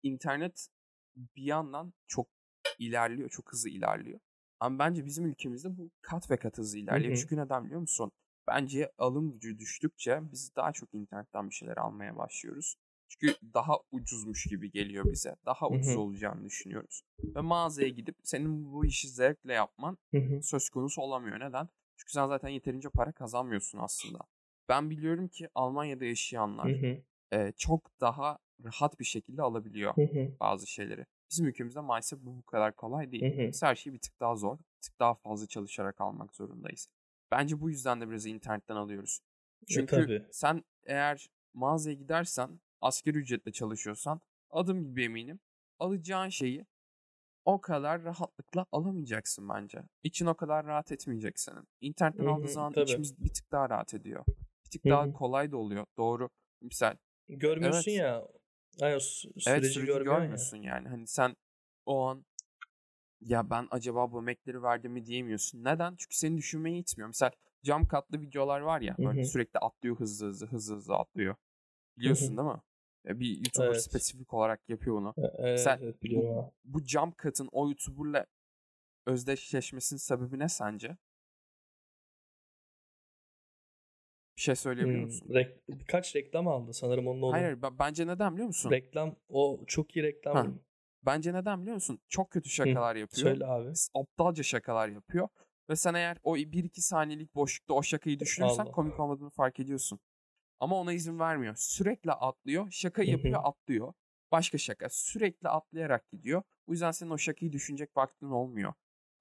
[0.03, 0.69] internet
[1.17, 2.29] bir yandan çok
[2.79, 4.21] ilerliyor, çok hızlı ilerliyor.
[4.61, 7.13] Ama bence bizim ülkemizde bu kat ve kat hızlı Hı ilerliyor.
[7.13, 7.21] hı.
[7.21, 8.13] Çünkü neden biliyor musun?
[8.47, 12.77] Bence alım gücü düştükçe biz daha çok internetten bir şeyler almaya başlıyoruz.
[13.21, 15.37] Çünkü daha ucuzmuş gibi geliyor bize.
[15.47, 17.03] Daha ucuz olacağını düşünüyoruz.
[17.25, 19.99] Ve mağazaya gidip senin bu işi zevkle yapman
[20.43, 21.41] söz konusu olamıyor.
[21.41, 21.69] Neden?
[21.97, 24.19] Çünkü sen zaten yeterince para kazanmıyorsun aslında.
[24.69, 26.67] Ben biliyorum ki Almanya'da yaşayanlar
[27.33, 29.95] e, çok daha rahat bir şekilde alabiliyor
[30.41, 31.07] bazı şeyleri.
[31.31, 33.23] Bizim ülkemizde maalesef bu bu kadar kolay değil.
[33.49, 36.89] Biz her şeyi bir tık daha zor, bir tık daha fazla çalışarak almak zorundayız.
[37.31, 39.21] Bence bu yüzden de biraz internetten alıyoruz.
[39.63, 40.27] E Çünkü tabii.
[40.31, 44.21] sen eğer mağazaya gidersen, asgari ücretle çalışıyorsan,
[44.51, 45.41] adım gibi eminim
[45.79, 46.67] alacağın şeyi
[47.45, 49.83] o kadar rahatlıkla alamayacaksın bence.
[50.03, 51.69] İçin o kadar rahat etmeyecek senin.
[51.81, 52.85] İnternetten aldığı zaman Tabii.
[52.85, 54.25] içimiz bir tık daha rahat ediyor.
[54.65, 55.87] Bir tık Hı daha kolay da oluyor.
[55.97, 56.31] Doğru.
[56.61, 56.97] Misal
[57.29, 58.01] Görmüyorsun evet.
[58.01, 58.29] ya.
[58.81, 60.75] Ay o sü- Evet süreci süreci görmüyorsun ya.
[60.75, 60.89] yani.
[60.89, 61.37] Hani sen
[61.87, 62.25] o an
[63.21, 65.65] ya ben acaba bu emekleri verdim mi diyemiyorsun.
[65.65, 65.97] Neden?
[65.97, 67.09] Çünkü seni düşünmeye itmiyor.
[67.09, 67.31] Mesela
[67.63, 71.37] cam katlı videolar var ya böyle sürekli atlıyor hızlı hızlı hızlı hızlı atlıyor.
[71.99, 72.61] Biliyorsun değil mi?
[73.05, 73.83] Bir YouTuber Evet.
[73.83, 75.15] spesifik olarak yapıyor onu.
[75.17, 78.27] Evet, Mesela evet bu, bu cam katın o YouTuber'la
[79.07, 80.97] özdeşleşmesinin sebebi ne sence?
[84.37, 85.29] Bir şey söyleyebiliyor Hmm, musun?
[85.29, 88.71] rek- birkaç reklam aldı sanırım onun Hayır, ben- bence neden biliyor musun?
[88.71, 90.59] Reklam o çok iyi Ha, reklam.
[91.07, 91.99] bence neden biliyor musun?
[92.09, 93.31] Çok kötü Hı, şakalar yapıyor.
[93.31, 93.73] söyle abi.
[93.95, 95.29] aptalca şakalar yapıyor.
[95.71, 98.73] Ve sen eğer o 1-2 saniyelik boşlukta o şakayı düşünürsen Allah.
[98.73, 100.01] komik olmadığını fark ediyorsun.
[100.65, 101.55] Ama ona izin vermiyor.
[101.57, 102.71] Sürekli atlıyor.
[102.71, 103.93] Şaka yapıyor, atlıyor.
[104.33, 104.89] Başka şaka.
[104.89, 106.43] Sürekli atlayarak gidiyor.
[106.67, 108.73] Bu yüzden senin o şakayı düşünecek vaktin olmuyor.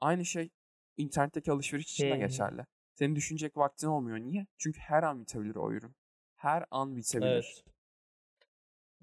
[0.01, 0.49] Aynı şey
[0.97, 2.19] internetteki alışveriş için de hı.
[2.19, 2.65] geçerli.
[2.95, 4.17] Senin düşünecek vaktin olmuyor.
[4.17, 4.47] Niye?
[4.57, 5.95] Çünkü her an bitebilir o ürün.
[6.35, 7.27] Her an bitebilir.
[7.27, 7.63] Evet.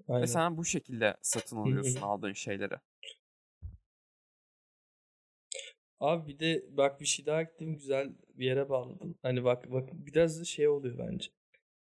[0.09, 0.25] Ve Aynen.
[0.25, 2.75] sen bu şekilde satın alıyorsun aldığın şeyleri.
[5.99, 9.15] Abi bir de bak bir şey daha ekledim güzel bir yere bağladım.
[9.21, 11.31] Hani bak bak biraz da şey oluyor bence.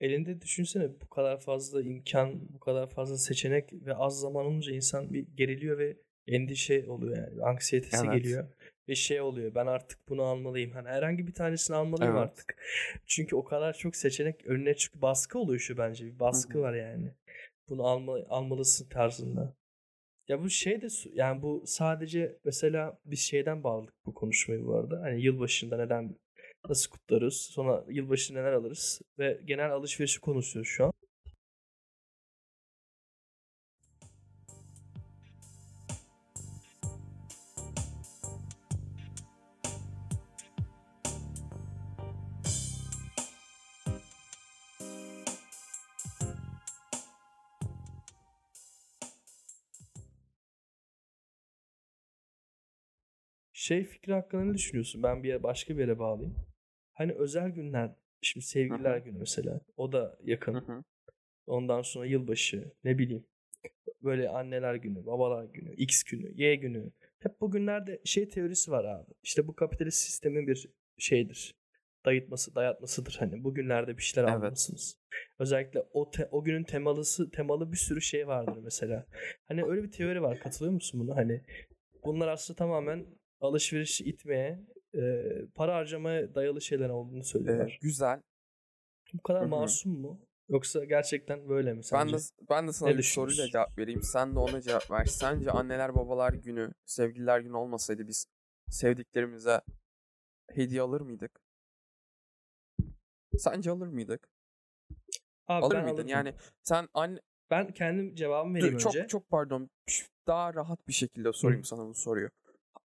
[0.01, 5.13] Elinde düşünsene bu kadar fazla imkan, bu kadar fazla seçenek ve az zaman olunca insan
[5.13, 7.43] bir geriliyor ve endişe oluyor yani.
[7.43, 8.19] Anksiyetesi Evet.
[8.19, 8.49] geliyor.
[8.89, 10.71] Ve şey oluyor ben artık bunu almalıyım.
[10.71, 12.23] Hani herhangi bir tanesini almalıyım Evet.
[12.23, 12.57] artık.
[13.07, 16.07] Çünkü o kadar çok seçenek önüne çık baskı oluşuyor bence.
[16.07, 16.63] Bir baskı hı.
[16.63, 17.11] var yani.
[17.69, 19.55] Bunu alma, almalısın tarzında.
[20.29, 25.01] Ya bu şey de yani bu sadece mesela biz şeyden bağladık bu konuşmayı bu arada.
[25.01, 26.17] Hani yılbaşında neden
[26.69, 27.37] nasıl kutlarız?
[27.37, 29.01] Sonra yılbaşında neler alırız?
[29.19, 30.93] Ve genel alışverişi konuşuyoruz şu an.
[53.53, 55.03] Şey fikri hakkında ne düşünüyorsun?
[55.03, 56.56] Ben bir başka bir yere bağlayayım.
[56.97, 59.61] Hani özel günler, şimdi sevgililer günü mesela.
[59.77, 60.55] O da yakın.
[60.55, 60.85] hı.
[61.47, 63.25] Ondan sonra yılbaşı, ne bileyim.
[64.03, 66.91] Böyle anneler günü, babalar günü, X günü, Y günü.
[67.19, 69.11] Hep bu günlerde şey teorisi var abi.
[69.23, 71.55] İşte bu kapitalist sistemin bir şeydir.
[72.05, 73.45] Dayatması, dayatmasıdır hani.
[73.45, 74.37] Bugünlerde bir şeyler Evet.
[74.37, 74.99] almalısınız.
[75.39, 79.07] Özellikle o te- o günün temalısı temalı bir sürü şey vardır mesela.
[79.45, 80.39] Hani öyle bir teori var.
[80.41, 81.17] Katılıyor musun buna?
[81.17, 81.41] Hani
[82.05, 83.07] bunlar aslında tamamen
[83.41, 84.61] alışverişi itmeye,
[84.97, 85.23] e,
[85.55, 87.79] para harcamaya dayalı şeyler olduğunu Ee, söylüyorlar.
[87.83, 88.23] güzel.
[89.15, 89.49] Bu kadar Hı hı.
[89.51, 90.21] masum mu?
[90.49, 92.17] Yoksa gerçekten böyle mi Ben sence?
[92.17, 94.03] de ben de sana Ne bir soruyla cevap vereyim.
[94.03, 95.05] Sen de ona cevap ver.
[95.05, 98.27] Sence anneler babalar günü, sevgililer günü olmasaydı biz
[98.71, 99.61] sevdiklerimize
[100.51, 101.41] hediye alır mıydık?
[103.39, 104.29] Sence alır mıydık?
[105.49, 105.93] Abi Alır ben mıydın?
[105.95, 106.09] alırdım.
[106.09, 107.19] Yani sen anne
[107.51, 109.07] Ben kendim cevabımı Dur, vereyim çok önce.
[109.09, 109.71] çok pardon.
[110.27, 112.31] Daha rahat bir şekilde sorayım sana bu soruyu.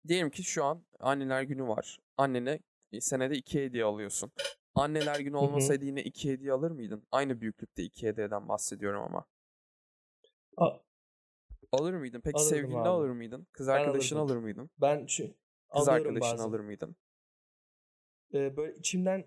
[0.09, 1.99] Diyelim ki şu an anneler günü var.
[2.17, 2.59] Annene
[2.93, 4.33] e, senede iki hediye alıyorsun.
[4.75, 7.07] Anneler günü olmasaydı yine iki hediye alır mıydın?
[7.11, 9.27] Aynı büyüklükte iki hediyeden bahsediyorum ama.
[10.57, 10.79] A-
[11.73, 12.21] Alır mıydın?
[12.21, 12.89] Peki Alırdım sevgilini abi.
[12.89, 13.47] alır mıydın?
[13.53, 14.71] Kız arkadaşını alır mıydın?
[14.81, 15.35] Ben şu
[15.73, 16.45] Kız arkadaşını bazen.
[16.45, 16.97] alır mıydın?
[18.35, 19.25] Ee, böyle içimden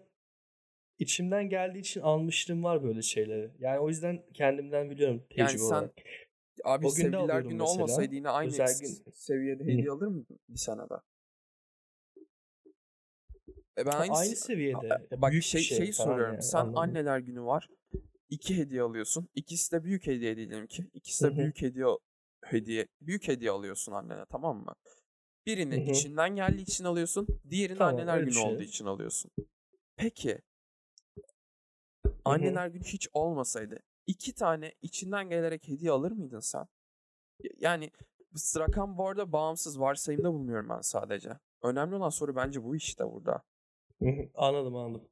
[0.97, 3.51] içimden geldiği için almışlığım var böyle şeyleri.
[3.59, 5.93] Yani o yüzden kendimden biliyorum Yani tecrübe sen olarak.
[6.63, 7.67] Abi O sevgililer günü mesela.
[7.67, 9.03] olmasaydı yine aynı Özel gün.
[9.13, 9.67] seviyede Hı.
[9.67, 11.01] hediye alır mıydın bir sana da?
[13.77, 14.87] E ben aynı aynı se- seviyede.
[15.11, 16.33] Ya Bak büyük şey şey şeyi soruyorum.
[16.35, 16.79] yani Sen anladın mı?
[16.81, 17.69] anneler günü var.
[18.29, 19.29] iki hediye alıyorsun.
[19.35, 20.85] İkisi de büyük hediye diyelim ki.
[20.93, 21.37] İkisi Hı de hı.
[21.37, 21.85] büyük hediye
[22.45, 24.75] hediye büyük hediye alıyorsun annene tamam mı?
[25.45, 25.91] Birini Hı hı.
[25.91, 27.27] içinden geldiği için alıyorsun.
[27.49, 28.69] Diğerini Tamam anneler günü olduğu şey.
[28.69, 29.31] için alıyorsun.
[29.97, 30.39] Peki
[32.27, 32.59] Hı hı.
[32.59, 36.65] anneler günü hiç olmasaydı iki tane içinden gelerek hediye alır mıydın sen?
[37.57, 37.91] Yani
[38.57, 41.29] rakam bu arada bağımsız varsayımda bulunuyorum ben sadece.
[41.63, 43.43] Önemli olan soru bence bu işte burada.
[44.35, 45.09] Anladım anladım.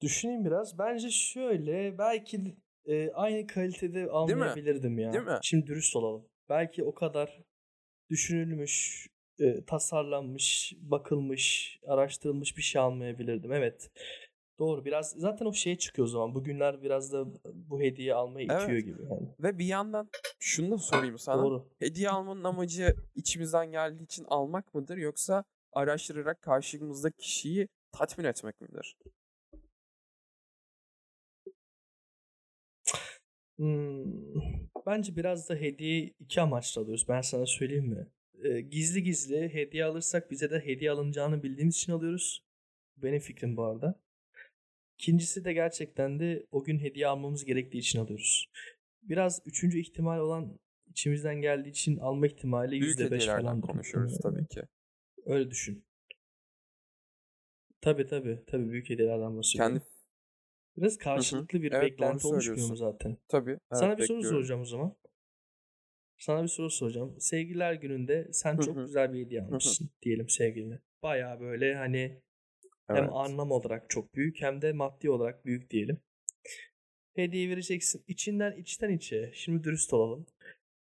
[0.00, 0.78] Düşüneyim biraz.
[0.78, 5.22] Bence şöyle belki e, aynı kalitede Değil almayabilirdim Değil ya.
[5.22, 5.38] mi?
[5.42, 6.28] Şimdi dürüst olalım.
[6.48, 7.42] Belki o kadar
[8.10, 9.06] düşünülmüş,
[9.38, 13.52] e, tasarlanmış, bakılmış, araştırılmış bir şey almayabilirdim.
[13.52, 13.90] Evet.
[14.58, 14.84] Doğru.
[14.84, 16.34] Biraz zaten o şeye çıkıyor o zaman.
[16.34, 18.84] Bugünler biraz da bu hediye itiyor Evet.
[18.84, 19.02] gibi.
[19.10, 19.28] Yani.
[19.40, 21.42] Ve bir yandan şunu da sorayım sana.
[21.42, 21.68] Doğru.
[21.78, 28.96] Hediye almanın amacı içimizden geldiği için almak mıdır yoksa araştırarak karşımızdaki kişiyi tatmin etmek midir?
[33.56, 34.04] Hmm,
[34.86, 37.08] Bence biraz da hediye iki amaçla alıyoruz.
[37.08, 38.06] Ben sana söyleyeyim mi?
[38.44, 42.44] Ee, gizli gizli hediye alırsak bize de hediye alınacağını bildiğimiz için alıyoruz.
[42.96, 44.00] Benim fikrim bu arada.
[44.98, 48.50] İkincisi de gerçekten de o gün hediye almamız gerektiği için alıyoruz.
[49.02, 50.58] Biraz üçüncü ihtimal olan
[50.90, 53.60] içimizden geldiği için alma ihtimali Büyük yüzde beş hediyelerden falan.
[53.60, 54.62] konuşuyoruz tabii ki.
[55.26, 55.84] Öyle düşün.
[57.80, 58.42] Tabii tabii.
[58.46, 59.74] Tabii büyük hediyelerden bahsediyorum.
[59.74, 59.96] Kendi
[60.76, 63.16] Biraz karşılıklı bir Evet, beklenti oluşmuyor mu zaten?
[63.72, 64.38] Sana evet, bir soru bekliyorum.
[64.38, 64.96] soracağım o zaman.
[66.18, 67.16] Sana bir soru soracağım.
[67.20, 70.78] Sevgililer gününde sen Hı çok güzel bir hediye almışsın diyelim sevgiline.
[71.02, 72.22] Baya böyle hani
[72.86, 73.10] hem Evet.
[73.12, 76.00] anlam olarak çok büyük hem de maddi olarak büyük diyelim.
[77.14, 78.04] Hediye vereceksin.
[78.08, 79.30] İçinden içten içe.
[79.34, 80.26] Şimdi dürüst olalım.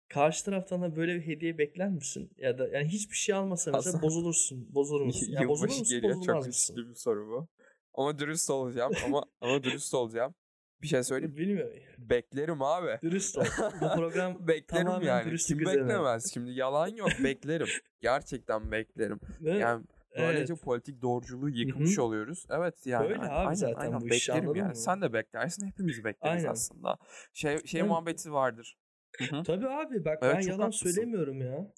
[0.09, 2.31] Karşı taraftan da böyle bir hediye bekler misin?
[2.37, 4.75] Ya da yani hiçbir şey almasa mesela bozulursun.
[4.75, 5.27] Bozulur musun?
[5.33, 5.85] Ya bozulur musun?
[5.89, 6.17] geliyor.
[6.17, 6.77] Bozulmaz Çok mısın?
[6.91, 7.49] bir soru bu.
[7.95, 8.93] Ama dürüst olacağım.
[9.07, 10.35] ama ama dürüst olacağım.
[10.83, 11.33] Bir şey söyleyeyim.
[11.35, 11.39] mi?
[11.41, 11.77] Bilmiyorum.
[11.99, 12.99] Beklerim abi.
[13.03, 13.45] Dürüst ol.
[13.81, 15.37] Bu program beklerim yani.
[15.37, 16.33] Kim beklemez?
[16.35, 17.09] Şimdi yalan yok.
[17.25, 17.67] Beklerim.
[18.01, 19.21] Gerçekten beklerim.
[19.41, 19.59] Mi?
[19.59, 19.85] Yani
[20.19, 20.63] böylece Evet.
[20.63, 22.47] politik doğruculuğu yıkmış oluyoruz.
[22.51, 23.09] Evet yani.
[23.09, 24.01] Böyle aynen, abi aynen, zaten aynen.
[24.01, 24.69] bu Beklerim yani.
[24.69, 24.77] mı?
[24.77, 25.67] Sen de beklersin.
[25.67, 26.49] Hepimiz bekleriz Aynen.
[26.49, 26.97] aslında.
[27.33, 27.91] Şey şey Evet.
[27.91, 28.79] muhabbeti vardır.
[29.19, 29.43] Hı hı.
[29.43, 30.91] Tabii abi bak Evet, ben yalan haklısın.
[30.91, 31.73] söylemiyorum ya.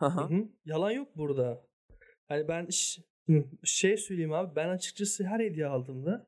[0.00, 0.48] Hı.
[0.64, 1.66] Yalan yok burada.
[2.28, 3.02] Hani ben ş-
[3.64, 6.26] şey söyleyeyim abi ben açıkçası her hediye aldığımda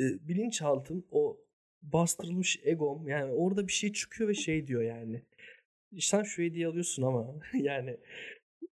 [0.00, 1.40] e, bilinçaltım o
[1.82, 5.22] bastırılmış egom yani orada bir şey çıkıyor ve şey diyor yani.
[6.00, 7.96] Sen şu hediye alıyorsun ama yani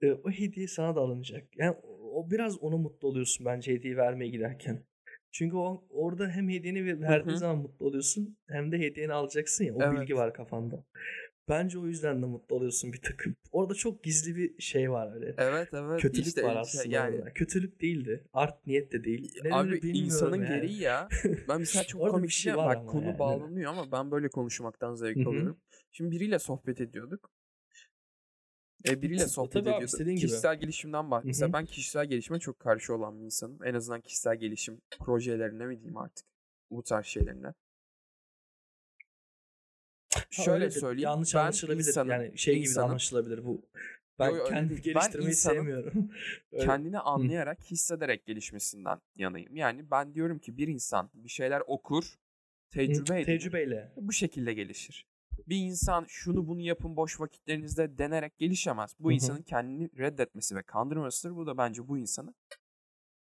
[0.02, 1.56] e, o hediye sana da alınacak.
[1.56, 1.76] Yani
[2.12, 4.84] o biraz ona mutlu oluyorsun bence hediye vermeye giderken.
[5.32, 9.82] Çünkü o orada hem hediyeni verdiğin zaman mutlu oluyorsun hem de hediyeni alacaksın ya o
[9.82, 10.00] Evet.
[10.00, 10.84] bilgi var kafanda.
[11.48, 13.24] Bence o yüzden de mutlu oluyorsun bir tık.
[13.52, 15.34] Orada çok gizli bir şey var öyle.
[15.38, 17.32] Evet evet Kötülük işte var şey, aslında yani orada.
[17.32, 18.24] Kötülük değildi.
[18.32, 19.34] Art niyet de değil.
[19.44, 20.48] Ne abi insanın yani.
[20.48, 21.08] gereği ya.
[21.48, 23.18] Ben mesela çok Orada bir komik şey şey var bak konu yani.
[23.18, 25.58] bağlanıyor ama ben böyle konuşmaktan zevk alıyorum.
[25.92, 27.30] Şimdi biriyle sohbet ediyorduk.
[28.88, 29.88] E, biriyle sohbet Tabii abi, ediyorduk.
[29.88, 30.26] istediğin gibi.
[30.26, 31.22] Kişisel gelişimden bahs.
[31.22, 33.58] Hı Mesela ben kişisel gelişime çok karşı olan bir insanım.
[33.64, 36.26] En azından kişisel gelişim projelerine mi diyeyim artık.
[36.70, 37.46] Bu tarz şeylerine.
[40.14, 41.04] Ha, Şöyle öyle de söyleyeyim.
[41.08, 41.88] yanlış ben anlaşılabilir.
[41.88, 42.90] insanım, yani şey gibi insanım.
[42.90, 43.62] anlaşılabilir bu.
[44.18, 44.84] Ben Yo, yo, kendimi değil.
[44.94, 45.56] Ben geliştirmeyi insanım.
[45.56, 46.10] sevmiyorum.
[46.60, 49.56] Kendini anlayarak, hissederek gelişmesinden yanayım.
[49.56, 52.14] Yani ben diyorum ki bir insan bir şeyler okur,
[52.70, 53.92] tecrübe edinir, Tecrübeyle.
[53.96, 55.06] bu şekilde gelişir.
[55.48, 58.94] Bir insan şunu bunu yapın boş vakitlerinizde denerek gelişemez.
[58.98, 61.36] Bu insanın kendini reddetmesi ve kandırmasıdır.
[61.36, 62.34] Bu da bence bu insanı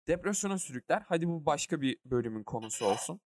[0.07, 1.03] depresyona sürükler.
[1.07, 3.21] Hadi bu başka bir bölümün konusu olsun.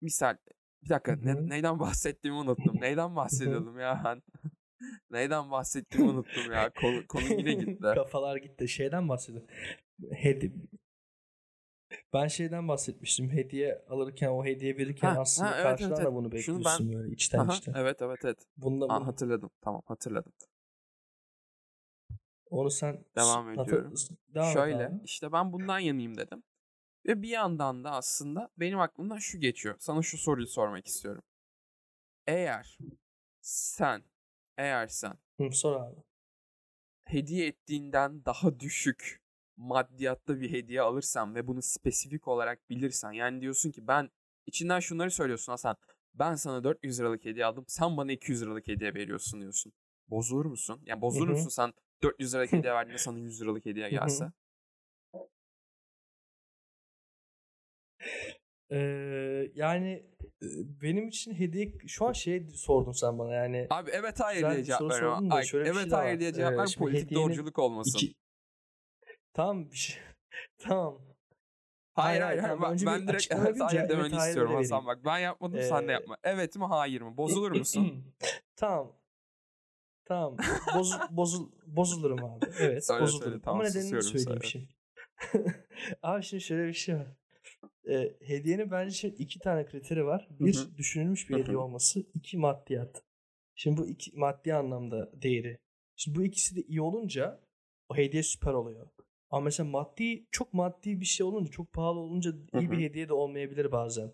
[0.00, 0.36] Misal
[0.84, 2.80] bir dakika ne- neyden bahsettiğimi unuttum.
[2.80, 4.22] Neyden bahsediyordum ya ben?
[5.10, 6.70] neyden bahsettiğimi unuttum ya.
[6.80, 7.82] Konu, konu yine gitti.
[7.94, 8.68] Kafalar gitti.
[8.68, 9.48] Şeyden bahsediyorum.
[10.12, 10.52] Hedi
[12.12, 13.30] ben şeyden bahsetmiştim.
[13.30, 16.14] Hediye alırken o hediye verirken Ha, aslında ha, evet, karşıdan evet, da evet.
[16.14, 17.74] bunu Şunu bekliyorsun ben- böyle içten Aha, içten.
[17.74, 18.46] evet evet evet.
[18.56, 19.50] Bununla Aa, bunu, hatırladım.
[19.60, 20.32] Tamam hatırladım.
[22.50, 23.94] onu sen Devam ediyorum.
[24.34, 25.00] Devam Şöyle abi.
[25.04, 26.42] işte ben bundan yanayım dedim.
[27.06, 29.76] Ve bir yandan da aslında benim aklımdan şu geçiyor.
[29.78, 31.22] Sana şu soruyu sormak istiyorum.
[32.26, 32.78] Eğer
[33.40, 34.04] sen,
[34.58, 36.00] eğer sen Hı, sor abi.
[37.04, 39.21] hediye ettiğinden daha düşük
[39.56, 44.10] maddiyatta bir hediye alırsan ve bunu spesifik olarak bilirsen yani diyorsun ki ben
[44.46, 45.76] içinden şunları söylüyorsun Hasan.
[46.14, 47.64] Ben sana 400 liralık hediye aldım.
[47.68, 49.72] Sen bana 200 liralık hediye veriyorsun diyorsun.
[50.08, 50.82] Bozulur musun?
[50.86, 54.32] Yani bozulur musun sen 400 liralık hediye verdiğinde sana 100 liralık hediye gelse?
[58.70, 60.06] Ee, yani
[60.82, 64.80] benim için hediye şu an şey sordun sen bana yani Abi evet hayır diye cevap
[64.80, 67.98] da Ay, evet şey hayır diye cevap Ee, ver politik hediyenin doğruculuk olmasın.
[67.98, 68.14] iki
[69.34, 69.96] tamam şey
[70.58, 70.98] tamam
[71.94, 72.78] Hayır Hayır, hayır, hayır, hayır.
[72.80, 72.98] tamam.
[73.00, 75.04] Ben bir direkt evet hayır demeni evet, hayır istiyorum öyle Hasan bak.
[75.04, 76.16] Ben yapmadım sen de Ee, yapma.
[76.24, 77.16] Evet mi hayır mı?
[77.16, 78.04] Bozulur musun?
[78.56, 78.92] tamam
[80.04, 80.36] tamam
[80.76, 84.40] Boz, bozul, bozulurum abi evet Söyle, bozulurum söyle, tamam, ama nedenini söyleyeyim söyle.
[84.42, 84.68] şimdi
[86.02, 87.06] abi şimdi şöyle bir şey var
[87.90, 90.76] Ee, hediyenin bence şimdi iki tane kriteri var bir hı.
[90.76, 93.02] düşünülmüş bir Hı hediye olması iki maddiyat
[93.54, 95.58] şimdi bu iki maddi anlamda değeri
[95.96, 97.40] şimdi bu ikisi de iyi olunca
[97.88, 98.88] o hediye süper oluyor
[99.32, 103.12] ama mesela maddi çok maddi bir şey olunca çok pahalı olunca iyi bir hediye de
[103.12, 104.12] olmayabilir bazen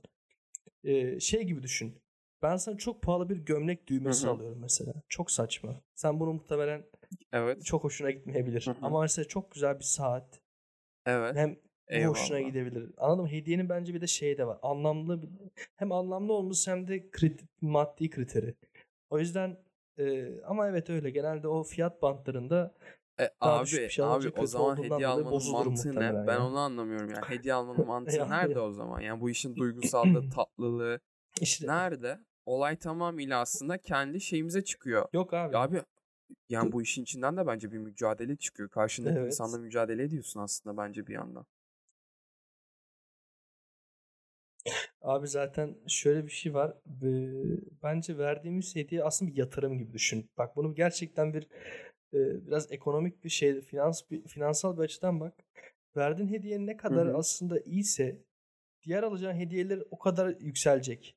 [0.84, 2.02] Ee, şey gibi düşün
[2.42, 4.34] ben sana çok pahalı bir gömlek düğmesi Hı hı.
[4.34, 4.92] alıyorum mesela.
[5.08, 5.80] Çok saçma.
[5.94, 6.84] Sen bunu muhtemelen
[7.32, 7.64] Evet.
[7.64, 8.66] çok hoşuna gitmeyebilir.
[8.66, 8.76] Hı hı.
[8.82, 10.40] Ama mesela çok güzel bir saat.
[11.06, 11.36] Evet.
[11.36, 11.56] Hem
[12.04, 12.52] bu hoşuna Eyvallah.
[12.52, 12.90] gidebilir.
[12.96, 13.30] Anladın mı?
[13.30, 14.58] Hediyenin bence bir de şey de var.
[14.62, 15.22] Anlamlı
[15.76, 18.54] hem anlamlı olması hem de kriti- maddi kriteri.
[19.10, 19.56] O yüzden
[19.98, 21.10] e, ama evet öyle.
[21.10, 22.74] Genelde o fiyat bantlarında
[23.20, 25.30] E, Daha düşük abi bir şey abi alınca o kötü zaman olduğundan hediye dolayı almanın
[25.30, 25.94] bozulurum mantığı ne?
[25.94, 27.24] muhtemelen Ben onu anlamıyorum yani.
[27.26, 28.30] Hediye almanın mantığı Yani.
[28.30, 29.00] nerede o zaman?
[29.00, 31.00] Yani bu işin duygusallığı, tatlılığı
[31.40, 32.18] işte nerede?
[32.46, 35.08] Olay tamamıyla aslında kendi şeyimize çıkıyor.
[35.12, 35.54] yok abi.
[35.54, 35.82] Ya abi
[36.48, 38.68] yani bu işin içinden de bence bir mücadele çıkıyor.
[38.68, 39.26] Karşındaki Evet.
[39.26, 41.46] insanla mücadele ediyorsun aslında bence bir yandan.
[45.02, 46.70] Abi zaten şöyle bir şey var.
[47.02, 50.30] Ee, Bence verdiğimiz hediye aslında bir yatırım gibi düşün.
[50.38, 51.46] Bak bunu gerçekten bir
[52.14, 55.34] e, biraz ekonomik bir şey, finans bir, finansal bir açıdan bak.
[55.96, 57.16] Verdiğin hediye ne kadar hı.
[57.16, 58.22] aslında iyiyse
[58.82, 61.16] diğer alacağın hediyeler o kadar yükselecek.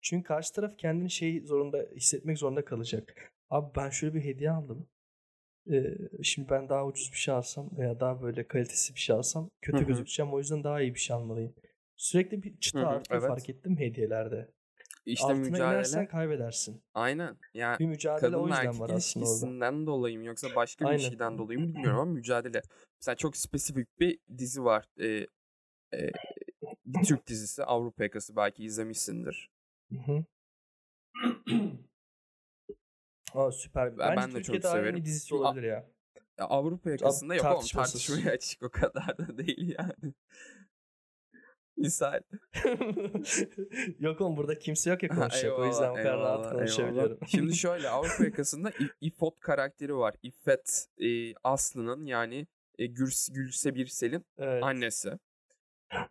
[0.00, 3.32] Çünkü karşı taraf kendini şey zorunda hissetmek zorunda kalacak.
[3.50, 4.88] Abi ben şöyle bir hediye aldım.
[5.70, 9.50] Ee, şimdi ben daha ucuz bir şey alsam veya daha böyle kalitesi bir şey alsam
[9.60, 9.86] kötü Hı hı.
[9.86, 10.32] gözükeceğim.
[10.32, 11.54] O yüzden daha iyi bir şey almalıyım.
[11.96, 13.28] Sürekli bir çıta Hı hı, artıyor evet.
[13.28, 14.48] fark ettim hediyelerde.
[15.06, 15.74] İşte Altına mücadele.
[15.74, 16.82] inersen kaybedersin.
[16.94, 17.36] Aynen.
[17.54, 19.34] Yani Bir mücadele o yüzden erkek var aslında orada.
[19.34, 20.98] ilişkisinden dolayı mı yoksa başka bir Aynen.
[21.08, 22.62] şeyden dolayı mı bilmiyorum ama mücadele.
[23.00, 24.84] Mesela çok spesifik bir dizi var.
[25.00, 25.26] Ee,
[25.94, 26.10] e,
[26.86, 29.50] bir Türk dizisi Avrupa Yakası belki izlemişsindir.
[29.92, 30.24] Hı hı.
[33.34, 33.98] Aa, süper.
[33.98, 35.04] Ben- ben de çok Türkiye'de en severim.
[35.04, 35.86] dizisi olabilir ya.
[36.38, 40.14] Ya Avrupa yakasında yok oğlum tartışmaya açık o kadar da değil yani.
[41.76, 42.20] Misal.
[43.98, 45.58] yok oğlum burada kimse yok ya konuşacak.
[45.58, 46.52] o yüzden bu kadar rahat eyvallah, eyvallah.
[46.52, 47.18] konuşabiliyorum.
[47.26, 50.14] Şimdi şöyle Avrupa yakasında İfot karakteri var.
[50.22, 52.46] İffet e, Aslı'nın yani
[52.78, 54.62] e, Gürs, Gülse Birsel'in evet.
[54.62, 55.12] annesi.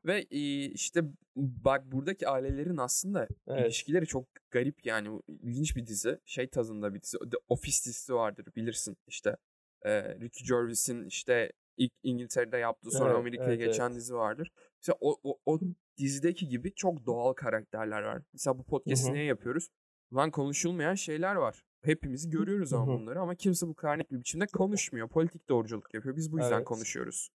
[0.06, 1.02] Ve e, işte
[1.36, 3.66] bak buradaki ailelerin aslında Evet.
[3.66, 5.22] ilişkileri çok garip yani.
[5.28, 6.20] İlginç bir dizi.
[6.26, 7.18] Şey tadında bir dizi.
[7.18, 9.36] The Office dizisi vardır bilirsin işte.
[9.82, 13.96] E, Ricky Gervais'in işte ilk İngiltere'de yaptığı sonra Evet, Amerika'ya evet, geçen evet.
[13.96, 14.52] dizi vardır.
[14.84, 15.60] İşte o, o, o
[15.98, 18.22] dizideki gibi çok doğal karakterler var.
[18.34, 19.70] Mesela bu podcast'i niye yapıyoruz?
[20.14, 21.64] Lan konuşulmayan şeyler var.
[21.82, 25.10] Hepimiz görüyoruz ama bunları ama kimse bu kadar net bir biçimde konuşmuyor.
[25.10, 26.16] Politik doğruculuk yapıyor.
[26.16, 26.66] Biz bu yüzden Evet.
[26.66, 27.30] konuşuyoruz.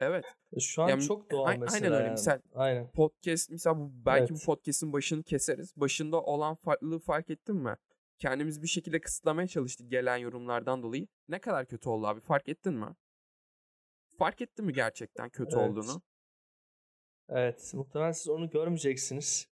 [0.00, 0.24] Evet.
[0.60, 2.04] Şu an Yani çok doğal mesela aynen öyle.
[2.04, 2.10] yani.
[2.10, 2.90] Misal Aynen.
[2.90, 4.46] podcast mesela bu belki bu Evet.
[4.46, 5.72] podcast'in başını keseriz.
[5.76, 7.76] Başında olan farklılığı fark ettin mi?
[8.18, 11.06] Kendimizi bir şekilde kısıtlamaya çalıştık gelen yorumlardan dolayı.
[11.28, 12.94] Ne kadar kötü oldu abi fark ettin mi?
[14.18, 15.70] Fark ettin mi gerçekten kötü Evet.
[15.70, 16.02] olduğunu?
[17.30, 17.72] Evet.
[17.74, 19.48] Muhtemelen siz onu görmeyeceksiniz.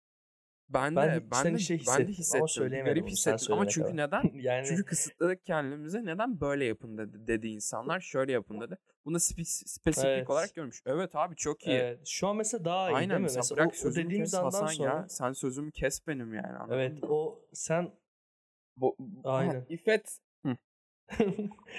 [0.68, 3.96] Ben Ben de ben de içe ben de hissettim ama söyleyemedim Garip hissettim ama çünkü
[3.96, 3.96] kadar.
[3.96, 4.30] neden?
[4.40, 6.04] Yani Çünkü kısıtladık kendimize.
[6.04, 8.00] Neden böyle yapın dedi, dedi insanlar.
[8.00, 8.78] Şöyle yapın dedi.
[9.04, 10.30] Bunu spe- spesifik Evet.
[10.30, 10.82] olarak görmüş.
[10.86, 11.76] Evet abi çok iyi.
[11.76, 12.06] evet.
[12.06, 13.22] Şu an mesela daha iyi Aynen değil mi?
[13.22, 15.08] mesela Mesela bırak o, sözümü dediğimiz kes Hasan sonra ya.
[15.08, 17.08] Sen sözümü kes benim yani anladın evet mı?
[17.08, 17.92] o sen
[18.82, 19.66] aha, aynen.
[19.68, 20.18] İffet.
[20.46, 20.56] Hı.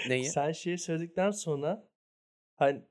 [0.09, 0.25] Neyi?
[0.25, 1.87] sen şeyi söyledikten sonra
[2.55, 2.81] hani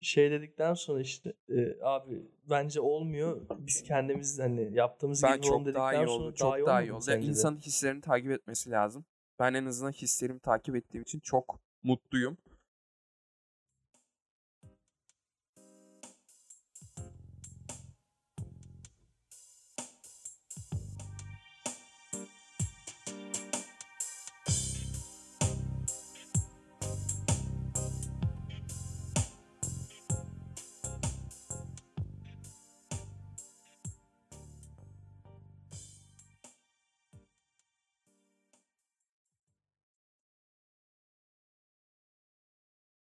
[0.00, 3.40] şey dedikten sonra işte e, abi bence olmuyor.
[3.58, 6.22] Biz kendimiz hani yaptığımız Ben gibi çok daha iyi dedikten oldu.
[6.22, 7.04] sonra Çok daha iyi daha iyi oldu.
[7.10, 9.04] Yani insanın hislerini takip etmesi lazım.
[9.38, 12.36] Ben en azından hislerimi takip ettiğim için çok mutluyum.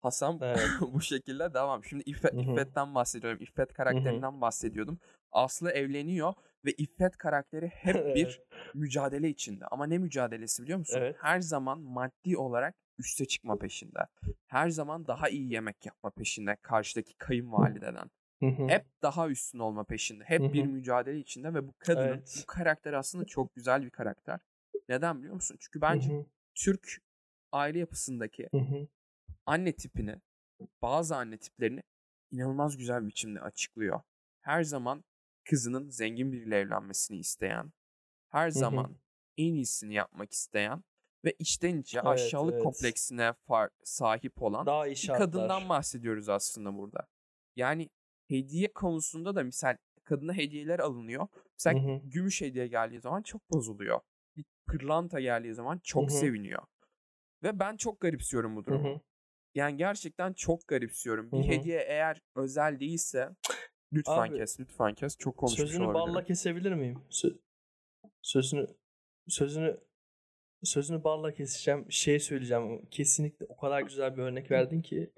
[0.05, 0.59] Hasan Evet.
[0.93, 1.83] bu şekilde devam.
[1.83, 2.33] Şimdi İffet.
[2.33, 3.39] İffet'ten bahsediyorum.
[3.41, 4.99] İffet karakterinden bahsediyordum.
[5.31, 6.33] Aslı evleniyor
[6.65, 8.41] ve İffet karakteri hep bir
[8.73, 9.65] mücadele içinde.
[9.65, 10.97] Ama ne mücadelesi biliyor musun?
[10.99, 11.15] Evet.
[11.19, 13.99] Her zaman maddi olarak üste çıkma peşinde.
[14.47, 18.09] Her zaman daha iyi yemek yapma peşinde karşıdaki kayınvalideden.
[18.69, 20.23] Hep daha üstün olma peşinde.
[20.23, 22.37] Hep bir mücadele içinde ve bu kadının Evet.
[22.41, 24.39] bu karakter aslında çok güzel bir karakter.
[24.89, 25.57] Neden biliyor musun?
[25.59, 26.25] Çünkü bence.
[26.55, 27.01] Türk
[27.51, 28.49] aile yapısındaki.
[29.45, 30.15] Anne tipini,
[30.81, 31.83] bazı anne tiplerini
[32.31, 34.01] inanılmaz güzel bir biçimde açıklıyor.
[34.41, 35.03] Her zaman
[35.49, 37.71] kızının zengin biriyle evlenmesini isteyen,
[38.29, 38.59] her Hı hı.
[38.59, 38.97] zaman
[39.37, 40.83] en iyisini yapmak isteyen
[41.25, 42.63] ve içten içe Evet, aşağılık evet.
[42.63, 47.07] kompleksine far- sahip olan Daha bir kadından bahsediyoruz aslında burada.
[47.55, 47.89] Yani
[48.27, 51.27] hediye konusunda da misal kadına hediyeler alınıyor.
[51.67, 52.01] Hı Mesela hı.
[52.03, 53.99] gümüş hediye geldiği zaman çok bozuluyor.
[54.37, 56.11] Bir pırlanta geldiği zaman Hı çok hı.
[56.11, 56.63] seviniyor.
[57.43, 58.75] Ve ben çok garipsiyorum bu Hı durumu.
[58.75, 59.01] hı.
[59.55, 61.31] Yani gerçekten çok garipsiyorum.
[61.31, 61.47] Bir hı.
[61.47, 63.29] hediye eğer özel değilse
[63.93, 65.17] lütfen Abi kes, lütfen kes.
[65.17, 66.25] Çok konuşmuş sözünü balla olabilirim.
[66.25, 66.99] kesebilir miyim?
[67.09, 67.37] Sö-
[68.21, 68.67] sözünü
[69.27, 69.77] sözünü
[70.63, 71.91] sözünü balla keseceğim.
[71.91, 72.85] Şey söyleyeceğim.
[72.91, 75.11] Kesinlikle o kadar güzel bir örnek verdin ki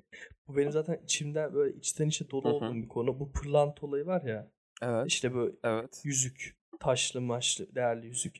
[0.47, 2.53] bu benim zaten içimden böyle içten içe dolu Hı hı.
[2.55, 3.19] olduğum bir konu.
[3.19, 4.51] Bu pırlanta olayı var ya.
[4.81, 6.01] Evet, İşte böyle evet.
[6.03, 8.37] yüzük, taşlı maçlı değerli yüzük.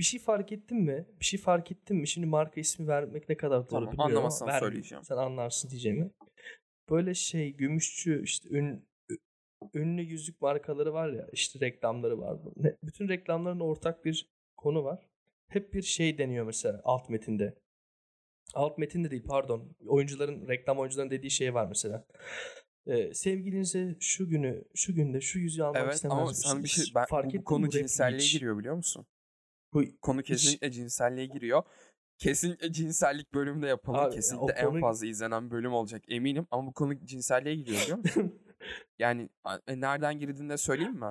[0.00, 1.06] Bir şey fark ettin mi?
[1.20, 2.08] Bir şey fark ettin mi?
[2.08, 4.72] Şimdi marka ismi vermek ne kadar doğru Tamam, bilmiyorum ama anlamazsan vermeyeyim.
[4.72, 5.04] söyleyeceğim.
[5.04, 6.10] Sen anlarsın diyeceğimi.
[6.90, 8.88] Böyle şey gümüşçü işte ün,
[9.74, 12.38] ünlü yüzük markaları var ya işte reklamları var.
[12.56, 15.06] Ne- Bütün reklamların ortak bir konu var.
[15.48, 17.54] Hep bir şey deniyor mesela alt metinde.
[18.54, 19.76] Alt metinde değil pardon.
[19.86, 22.06] Oyuncuların reklam oyuncuların dediği şey var mesela.
[22.86, 26.84] Ee, sevgilinize şu günü şu günde şu yüzüğü almak Evet istemez ama sana bir şey
[26.94, 29.06] ben Fark bu, bu konu cinselliğe giriyor biliyor musun?
[29.72, 31.62] Bu Konu hiç kesinlikle cinselliğe giriyor.
[32.18, 34.00] Kesinlikle cinsellik bölümü de yapalım.
[34.00, 37.54] abi ya Kesinlikle o en konu fazla izlenen bölüm olacak eminim ama bu konu cinselliğe
[37.54, 38.34] giriyor biliyor musun?
[38.98, 39.28] Yani
[39.66, 41.10] e, nereden girdiğini de söyleyeyim mi?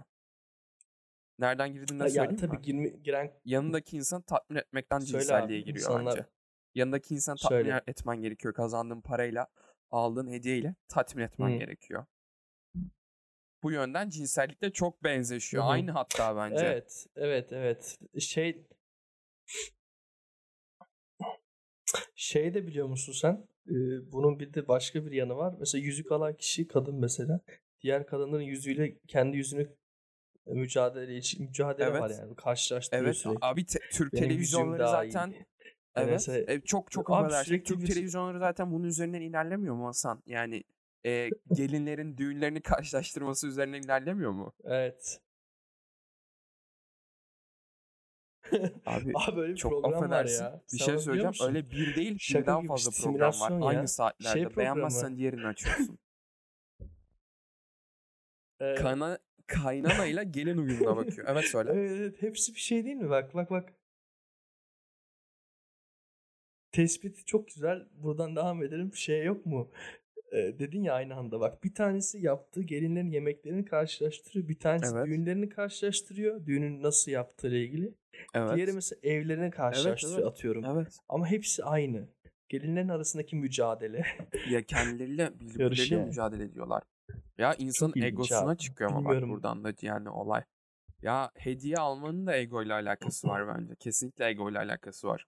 [1.39, 2.61] Nereden girdiğini de ya söyleyeyim tabii mi?
[2.61, 6.25] girme, giren Yanındaki insanı tatmin etmekten söyle cinselliğe abi giriyor insanlar bence.
[6.75, 7.81] Yanındaki insanı tatmin söyle.
[7.87, 8.53] etmen gerekiyor.
[8.53, 9.47] Kazandığın parayla,
[9.91, 11.57] aldığın hediyeyle tatmin etmen Hı.
[11.57, 12.05] gerekiyor.
[13.63, 15.63] Bu yönden cinsellikle çok benzeşiyor.
[15.63, 15.67] hı.
[15.67, 16.65] Aynı hatta bence.
[16.65, 17.99] Evet, evet, evet.
[18.19, 18.65] Şey
[22.15, 23.47] şey de biliyor musun sen?
[23.67, 25.55] Ee, bunun bir de başka bir yanı var.
[25.59, 27.39] Mesela yüzük alan kişi kadın mesela.
[27.81, 29.69] Diğer kadınların yüzüğüyle kendi yüzünü
[30.45, 32.19] mücadele için mücadele var Evet.
[32.19, 32.35] yani.
[32.35, 33.39] Karşılaştırıyor Evet sürekli.
[33.41, 34.89] abi te- Türk Benim televizyonları iyi.
[34.91, 35.45] zaten Yani
[35.95, 37.59] evet mesela e, çok çok abi affedersin.
[37.63, 40.23] Türk bir televizyonları zaten bunun üzerinden ilerlemiyor mu Hasan?
[40.27, 40.63] Yani
[41.05, 44.53] e, gelinlerin düğünlerini karşılaştırması üzerinden ilerlemiyor mu?
[44.63, 45.19] evet.
[48.85, 50.43] Abi Abi böyle bir çok program var affedersin.
[50.43, 50.61] ya.
[50.73, 51.27] Bir Sen şey söyleyeceğim.
[51.27, 51.47] musun?
[51.47, 53.31] Öyle bir değil Şaka birden fazla işte, program var.
[53.31, 53.87] simülasyon Aynı ya.
[53.87, 54.39] saatlerde.
[54.39, 54.57] Şey.
[54.57, 55.99] Beğenmezsen diğerini açıyorsun.
[58.61, 61.27] Ee, Kana, kaynanayla gelin uyumuna bakıyor.
[61.29, 61.71] Evet söyle.
[61.73, 63.09] Evet, evet, hepsi bir şey değil mi?
[63.09, 63.73] Bak bak bak.
[66.71, 67.87] Tespit çok güzel.
[67.91, 68.93] Buradan devam edelim.
[68.95, 69.71] Şey yok mu?
[70.31, 74.47] E, dedin ya aynı anda bak bir tanesi yaptığı gelinlerin yemeklerini karşılaştırıyor.
[74.47, 75.07] Bir tanesi Evet.
[75.07, 76.45] düğünlerini karşılaştırıyor.
[76.45, 77.93] Düğünün nasıl yaptığı ile ilgili.
[78.33, 78.55] Evet.
[78.55, 80.31] Diğeri mesela evlerini karşılaştırıyor evet.
[80.31, 80.65] atıyorum.
[80.65, 80.97] Evet.
[81.09, 82.07] Ama hepsi aynı.
[82.49, 84.05] Gelinlerin arasındaki mücadele.
[84.49, 86.05] Ya kendileriyle birbirleriyle yani.
[86.07, 86.83] mücadele ediyorlar.
[87.37, 89.29] Ya insanın egosuna çıkıyor ama Bilmiyorum.
[89.29, 90.43] bak buradan da yani olay.
[91.01, 93.75] Ya hediye almanın da ego ile alakası var bence.
[93.75, 95.25] Kesinlikle ego ile alakası var.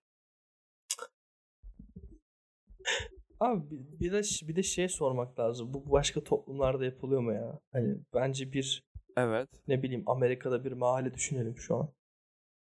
[3.41, 5.73] Abi bir- de bir de şey sormak lazım.
[5.73, 7.59] Bu başka toplumlarda yapılıyor mu ya?
[7.71, 8.83] Hani bence bir
[9.17, 9.49] Evet.
[9.67, 11.89] ne bileyim Amerika'da bir mahalle düşünelim şu an.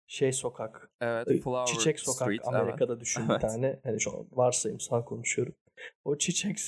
[0.06, 0.90] Şey sokak.
[1.00, 1.26] Evet.
[1.28, 2.40] Flower Çiçek sokak Street.
[2.44, 2.54] Evet.
[2.54, 3.40] Amerika'da düşün bir Evet.
[3.40, 3.80] tane.
[3.84, 5.54] Hani şu an varsayımsal konuşuyorum.
[6.04, 6.58] O çiçek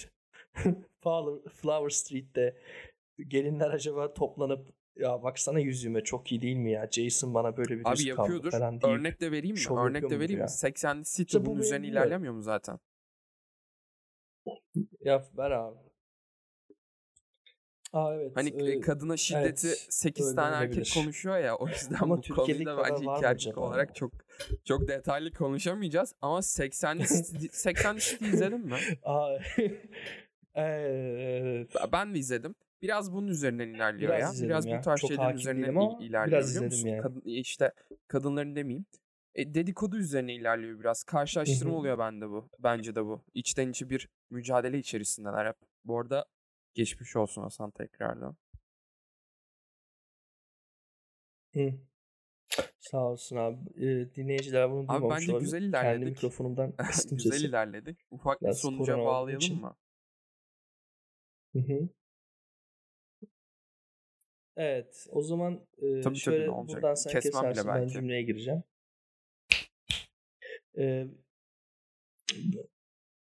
[1.03, 2.57] Flower, Street'te
[3.29, 6.89] gelinler acaba toplanıp ya baksana yüzüme çok iyi değil mi ya?
[6.91, 8.51] Jason bana böyle bir Abi yapıyordur.
[8.51, 9.61] falan deyip Örnek de vereyim mi?
[9.61, 10.49] şov Örnek de vereyim mi?
[10.49, 12.07] 80 City İşte bu bunun üzerine benim- evet.
[12.07, 12.79] ilerlemiyor mu zaten?
[15.01, 15.79] Yap ver abi.
[17.93, 18.33] Aa evet.
[18.35, 20.93] Hani e, kadına şiddeti evet, 8 öyle tane erkek olabilir.
[20.95, 24.13] konuşuyor ya o yüzden Ama bu konuda bence iki erkek olarak çok
[24.65, 28.77] çok detaylı konuşamayacağız ama 80 City, 80 City izledin mi?
[29.03, 29.37] Aa,
[30.55, 31.71] evet.
[31.93, 32.55] Ben de izledim.
[32.83, 34.49] Biraz bunun üzerinden ilerliyor Biraz ya.
[34.49, 34.79] Biraz ya.
[34.79, 36.89] bu tarz Çok şeylerin üzerinden ama ilerliyor biraz izledim musun?
[36.89, 37.03] yani.
[37.03, 37.73] Kadın, işte
[38.09, 38.87] kadınların demeyeyim.
[39.35, 41.05] E, dedikodu üzerine ilerliyor biraz.
[41.05, 42.49] Karşılaştırma oluyor bende bu.
[42.59, 43.25] Bence de bu.
[43.35, 45.57] İçten içe bir mücadele içerisindeler hep.
[45.85, 46.25] Bu arada
[46.75, 48.37] geçmiş olsun Hasan tekrardan.
[51.55, 51.73] Hı.
[52.81, 53.57] Sağ olsun abi.
[53.77, 55.45] Ee, dinleyiciler bunu Abi duymamış bence olabilir.
[55.45, 56.09] güzel Kendi ilerledik.
[56.17, 57.99] mikrofonumdan kıstım Güzel ilerledik.
[58.11, 59.61] Ufak bir sonuca bağlayalım için.
[59.61, 59.77] mı?
[61.53, 61.89] Hı hı.
[64.57, 65.07] Evet.
[65.11, 66.83] O zaman e, tabii, şöyle olacak?
[66.83, 68.63] buradan sen Kesmem bile kesersin ben cümleye gireceğim.
[70.79, 71.07] Ee,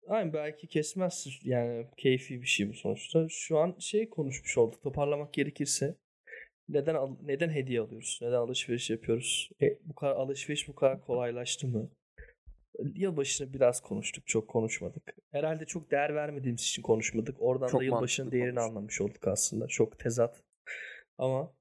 [0.07, 3.27] aynen belki kesmezsin yani keyfi bir şey bu sonuçta.
[3.29, 4.81] Şu an şey konuşmuş olduk.
[4.81, 5.95] Toparlamak gerekirse
[6.69, 8.19] neden al- neden hediye alıyoruz?
[8.21, 9.49] Neden alışveriş yapıyoruz?
[9.61, 11.89] E, bu kadar alışveriş bu kadar kolaylaştı mı?
[12.95, 15.15] Yılbaşını biraz konuştuk, çok konuşmadık.
[15.31, 17.41] Herhalde çok değer vermediğimiz için konuşmadık.
[17.41, 18.69] Oradan Çok da yılbaşının değerini konuştuk.
[18.77, 19.67] anlamış olduk aslında.
[19.67, 20.43] Çok tezat.
[21.17, 21.53] Ama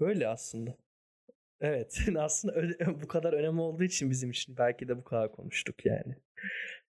[0.00, 0.76] böyle aslında.
[1.60, 2.54] Evet, aslında
[3.02, 6.16] bu kadar önemli olduğu için bizim için belki de bu kadar konuştuk yani.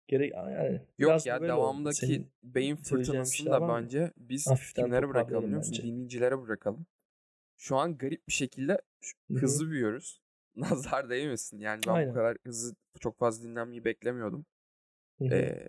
[0.07, 1.39] Gerek yani Yok ya
[1.93, 5.77] Senin beyin fırtınasını da bence biz Hafiften kimlere bırakalım biliyor musun?
[5.83, 6.85] Dinleyicilere bırakalım.
[7.57, 9.39] Şu an garip bir şekilde Hı hı.
[9.39, 10.21] hızlı büyüyoruz.
[10.55, 11.59] Nazar değmesin.
[11.59, 12.09] Yani ben Aynen.
[12.09, 14.45] bu kadar hızlı çok fazla dinlenmeyi beklemiyordum.
[15.21, 15.67] Ee,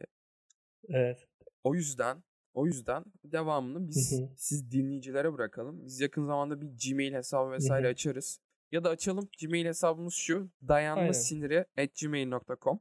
[0.88, 1.28] Evet.
[1.64, 2.22] o yüzden
[2.55, 5.84] o yüzden devamını biz siz dinleyicilere bırakalım.
[5.84, 8.40] Biz yakın zamanda bir Gmail hesabı vesaire açarız.
[8.73, 9.29] Ya da açalım.
[9.41, 10.51] Gmail hesabımız şu.
[10.68, 12.81] dayanmasiniri at gmail.com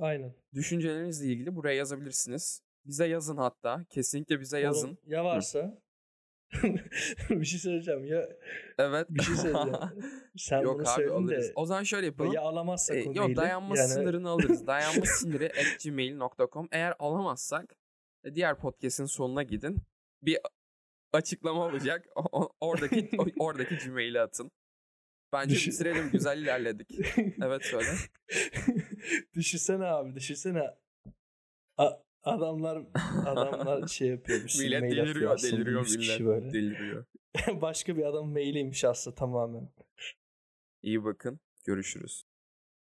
[0.00, 0.34] Aynen.
[0.54, 2.62] Düşüncelerinizle ilgili buraya yazabilirsiniz.
[2.84, 3.84] Bize yazın hatta.
[3.90, 4.88] Kesinlikle bize yazın.
[4.88, 5.78] Oğlum, ya varsa
[7.30, 8.28] bir şey söyleyeceğim ya
[8.78, 9.06] Evet.
[9.10, 9.78] bir şey söyleyeceğim.
[10.36, 11.48] Sen Yok bunu abi alırız.
[11.48, 12.32] de O zaman şöyle yapalım.
[12.32, 14.66] ya alamazsak E, yok dayanma yani sınırını alırız.
[14.66, 16.68] Dayanma sınırı at gmail.com.
[16.72, 17.76] Eğer alamazsak
[18.24, 19.78] e, diğer podcast'in sonuna gidin.
[20.22, 20.38] Bir
[21.12, 22.06] açıklama olacak.
[22.32, 24.50] O- oradaki oradaki Gmail'i atın.
[25.32, 26.10] Bence Düşün- bitirelim.
[26.10, 26.90] Güzel ilerledik.
[27.44, 27.86] Evet söyle.
[29.34, 30.62] düşünsene abi düşünsene.
[31.76, 32.82] A- adamlar
[33.26, 34.58] adamlar şey yapıyormuş.
[34.58, 36.26] millet mail deliriyor, deliriyor 100 kişi millet.
[36.26, 36.52] böyle.
[36.52, 37.04] Deliriyor.
[37.60, 39.68] Başka bir adam mailiymiş aslında tamamen.
[40.82, 41.40] İyi bakın.
[41.64, 42.24] Görüşürüz.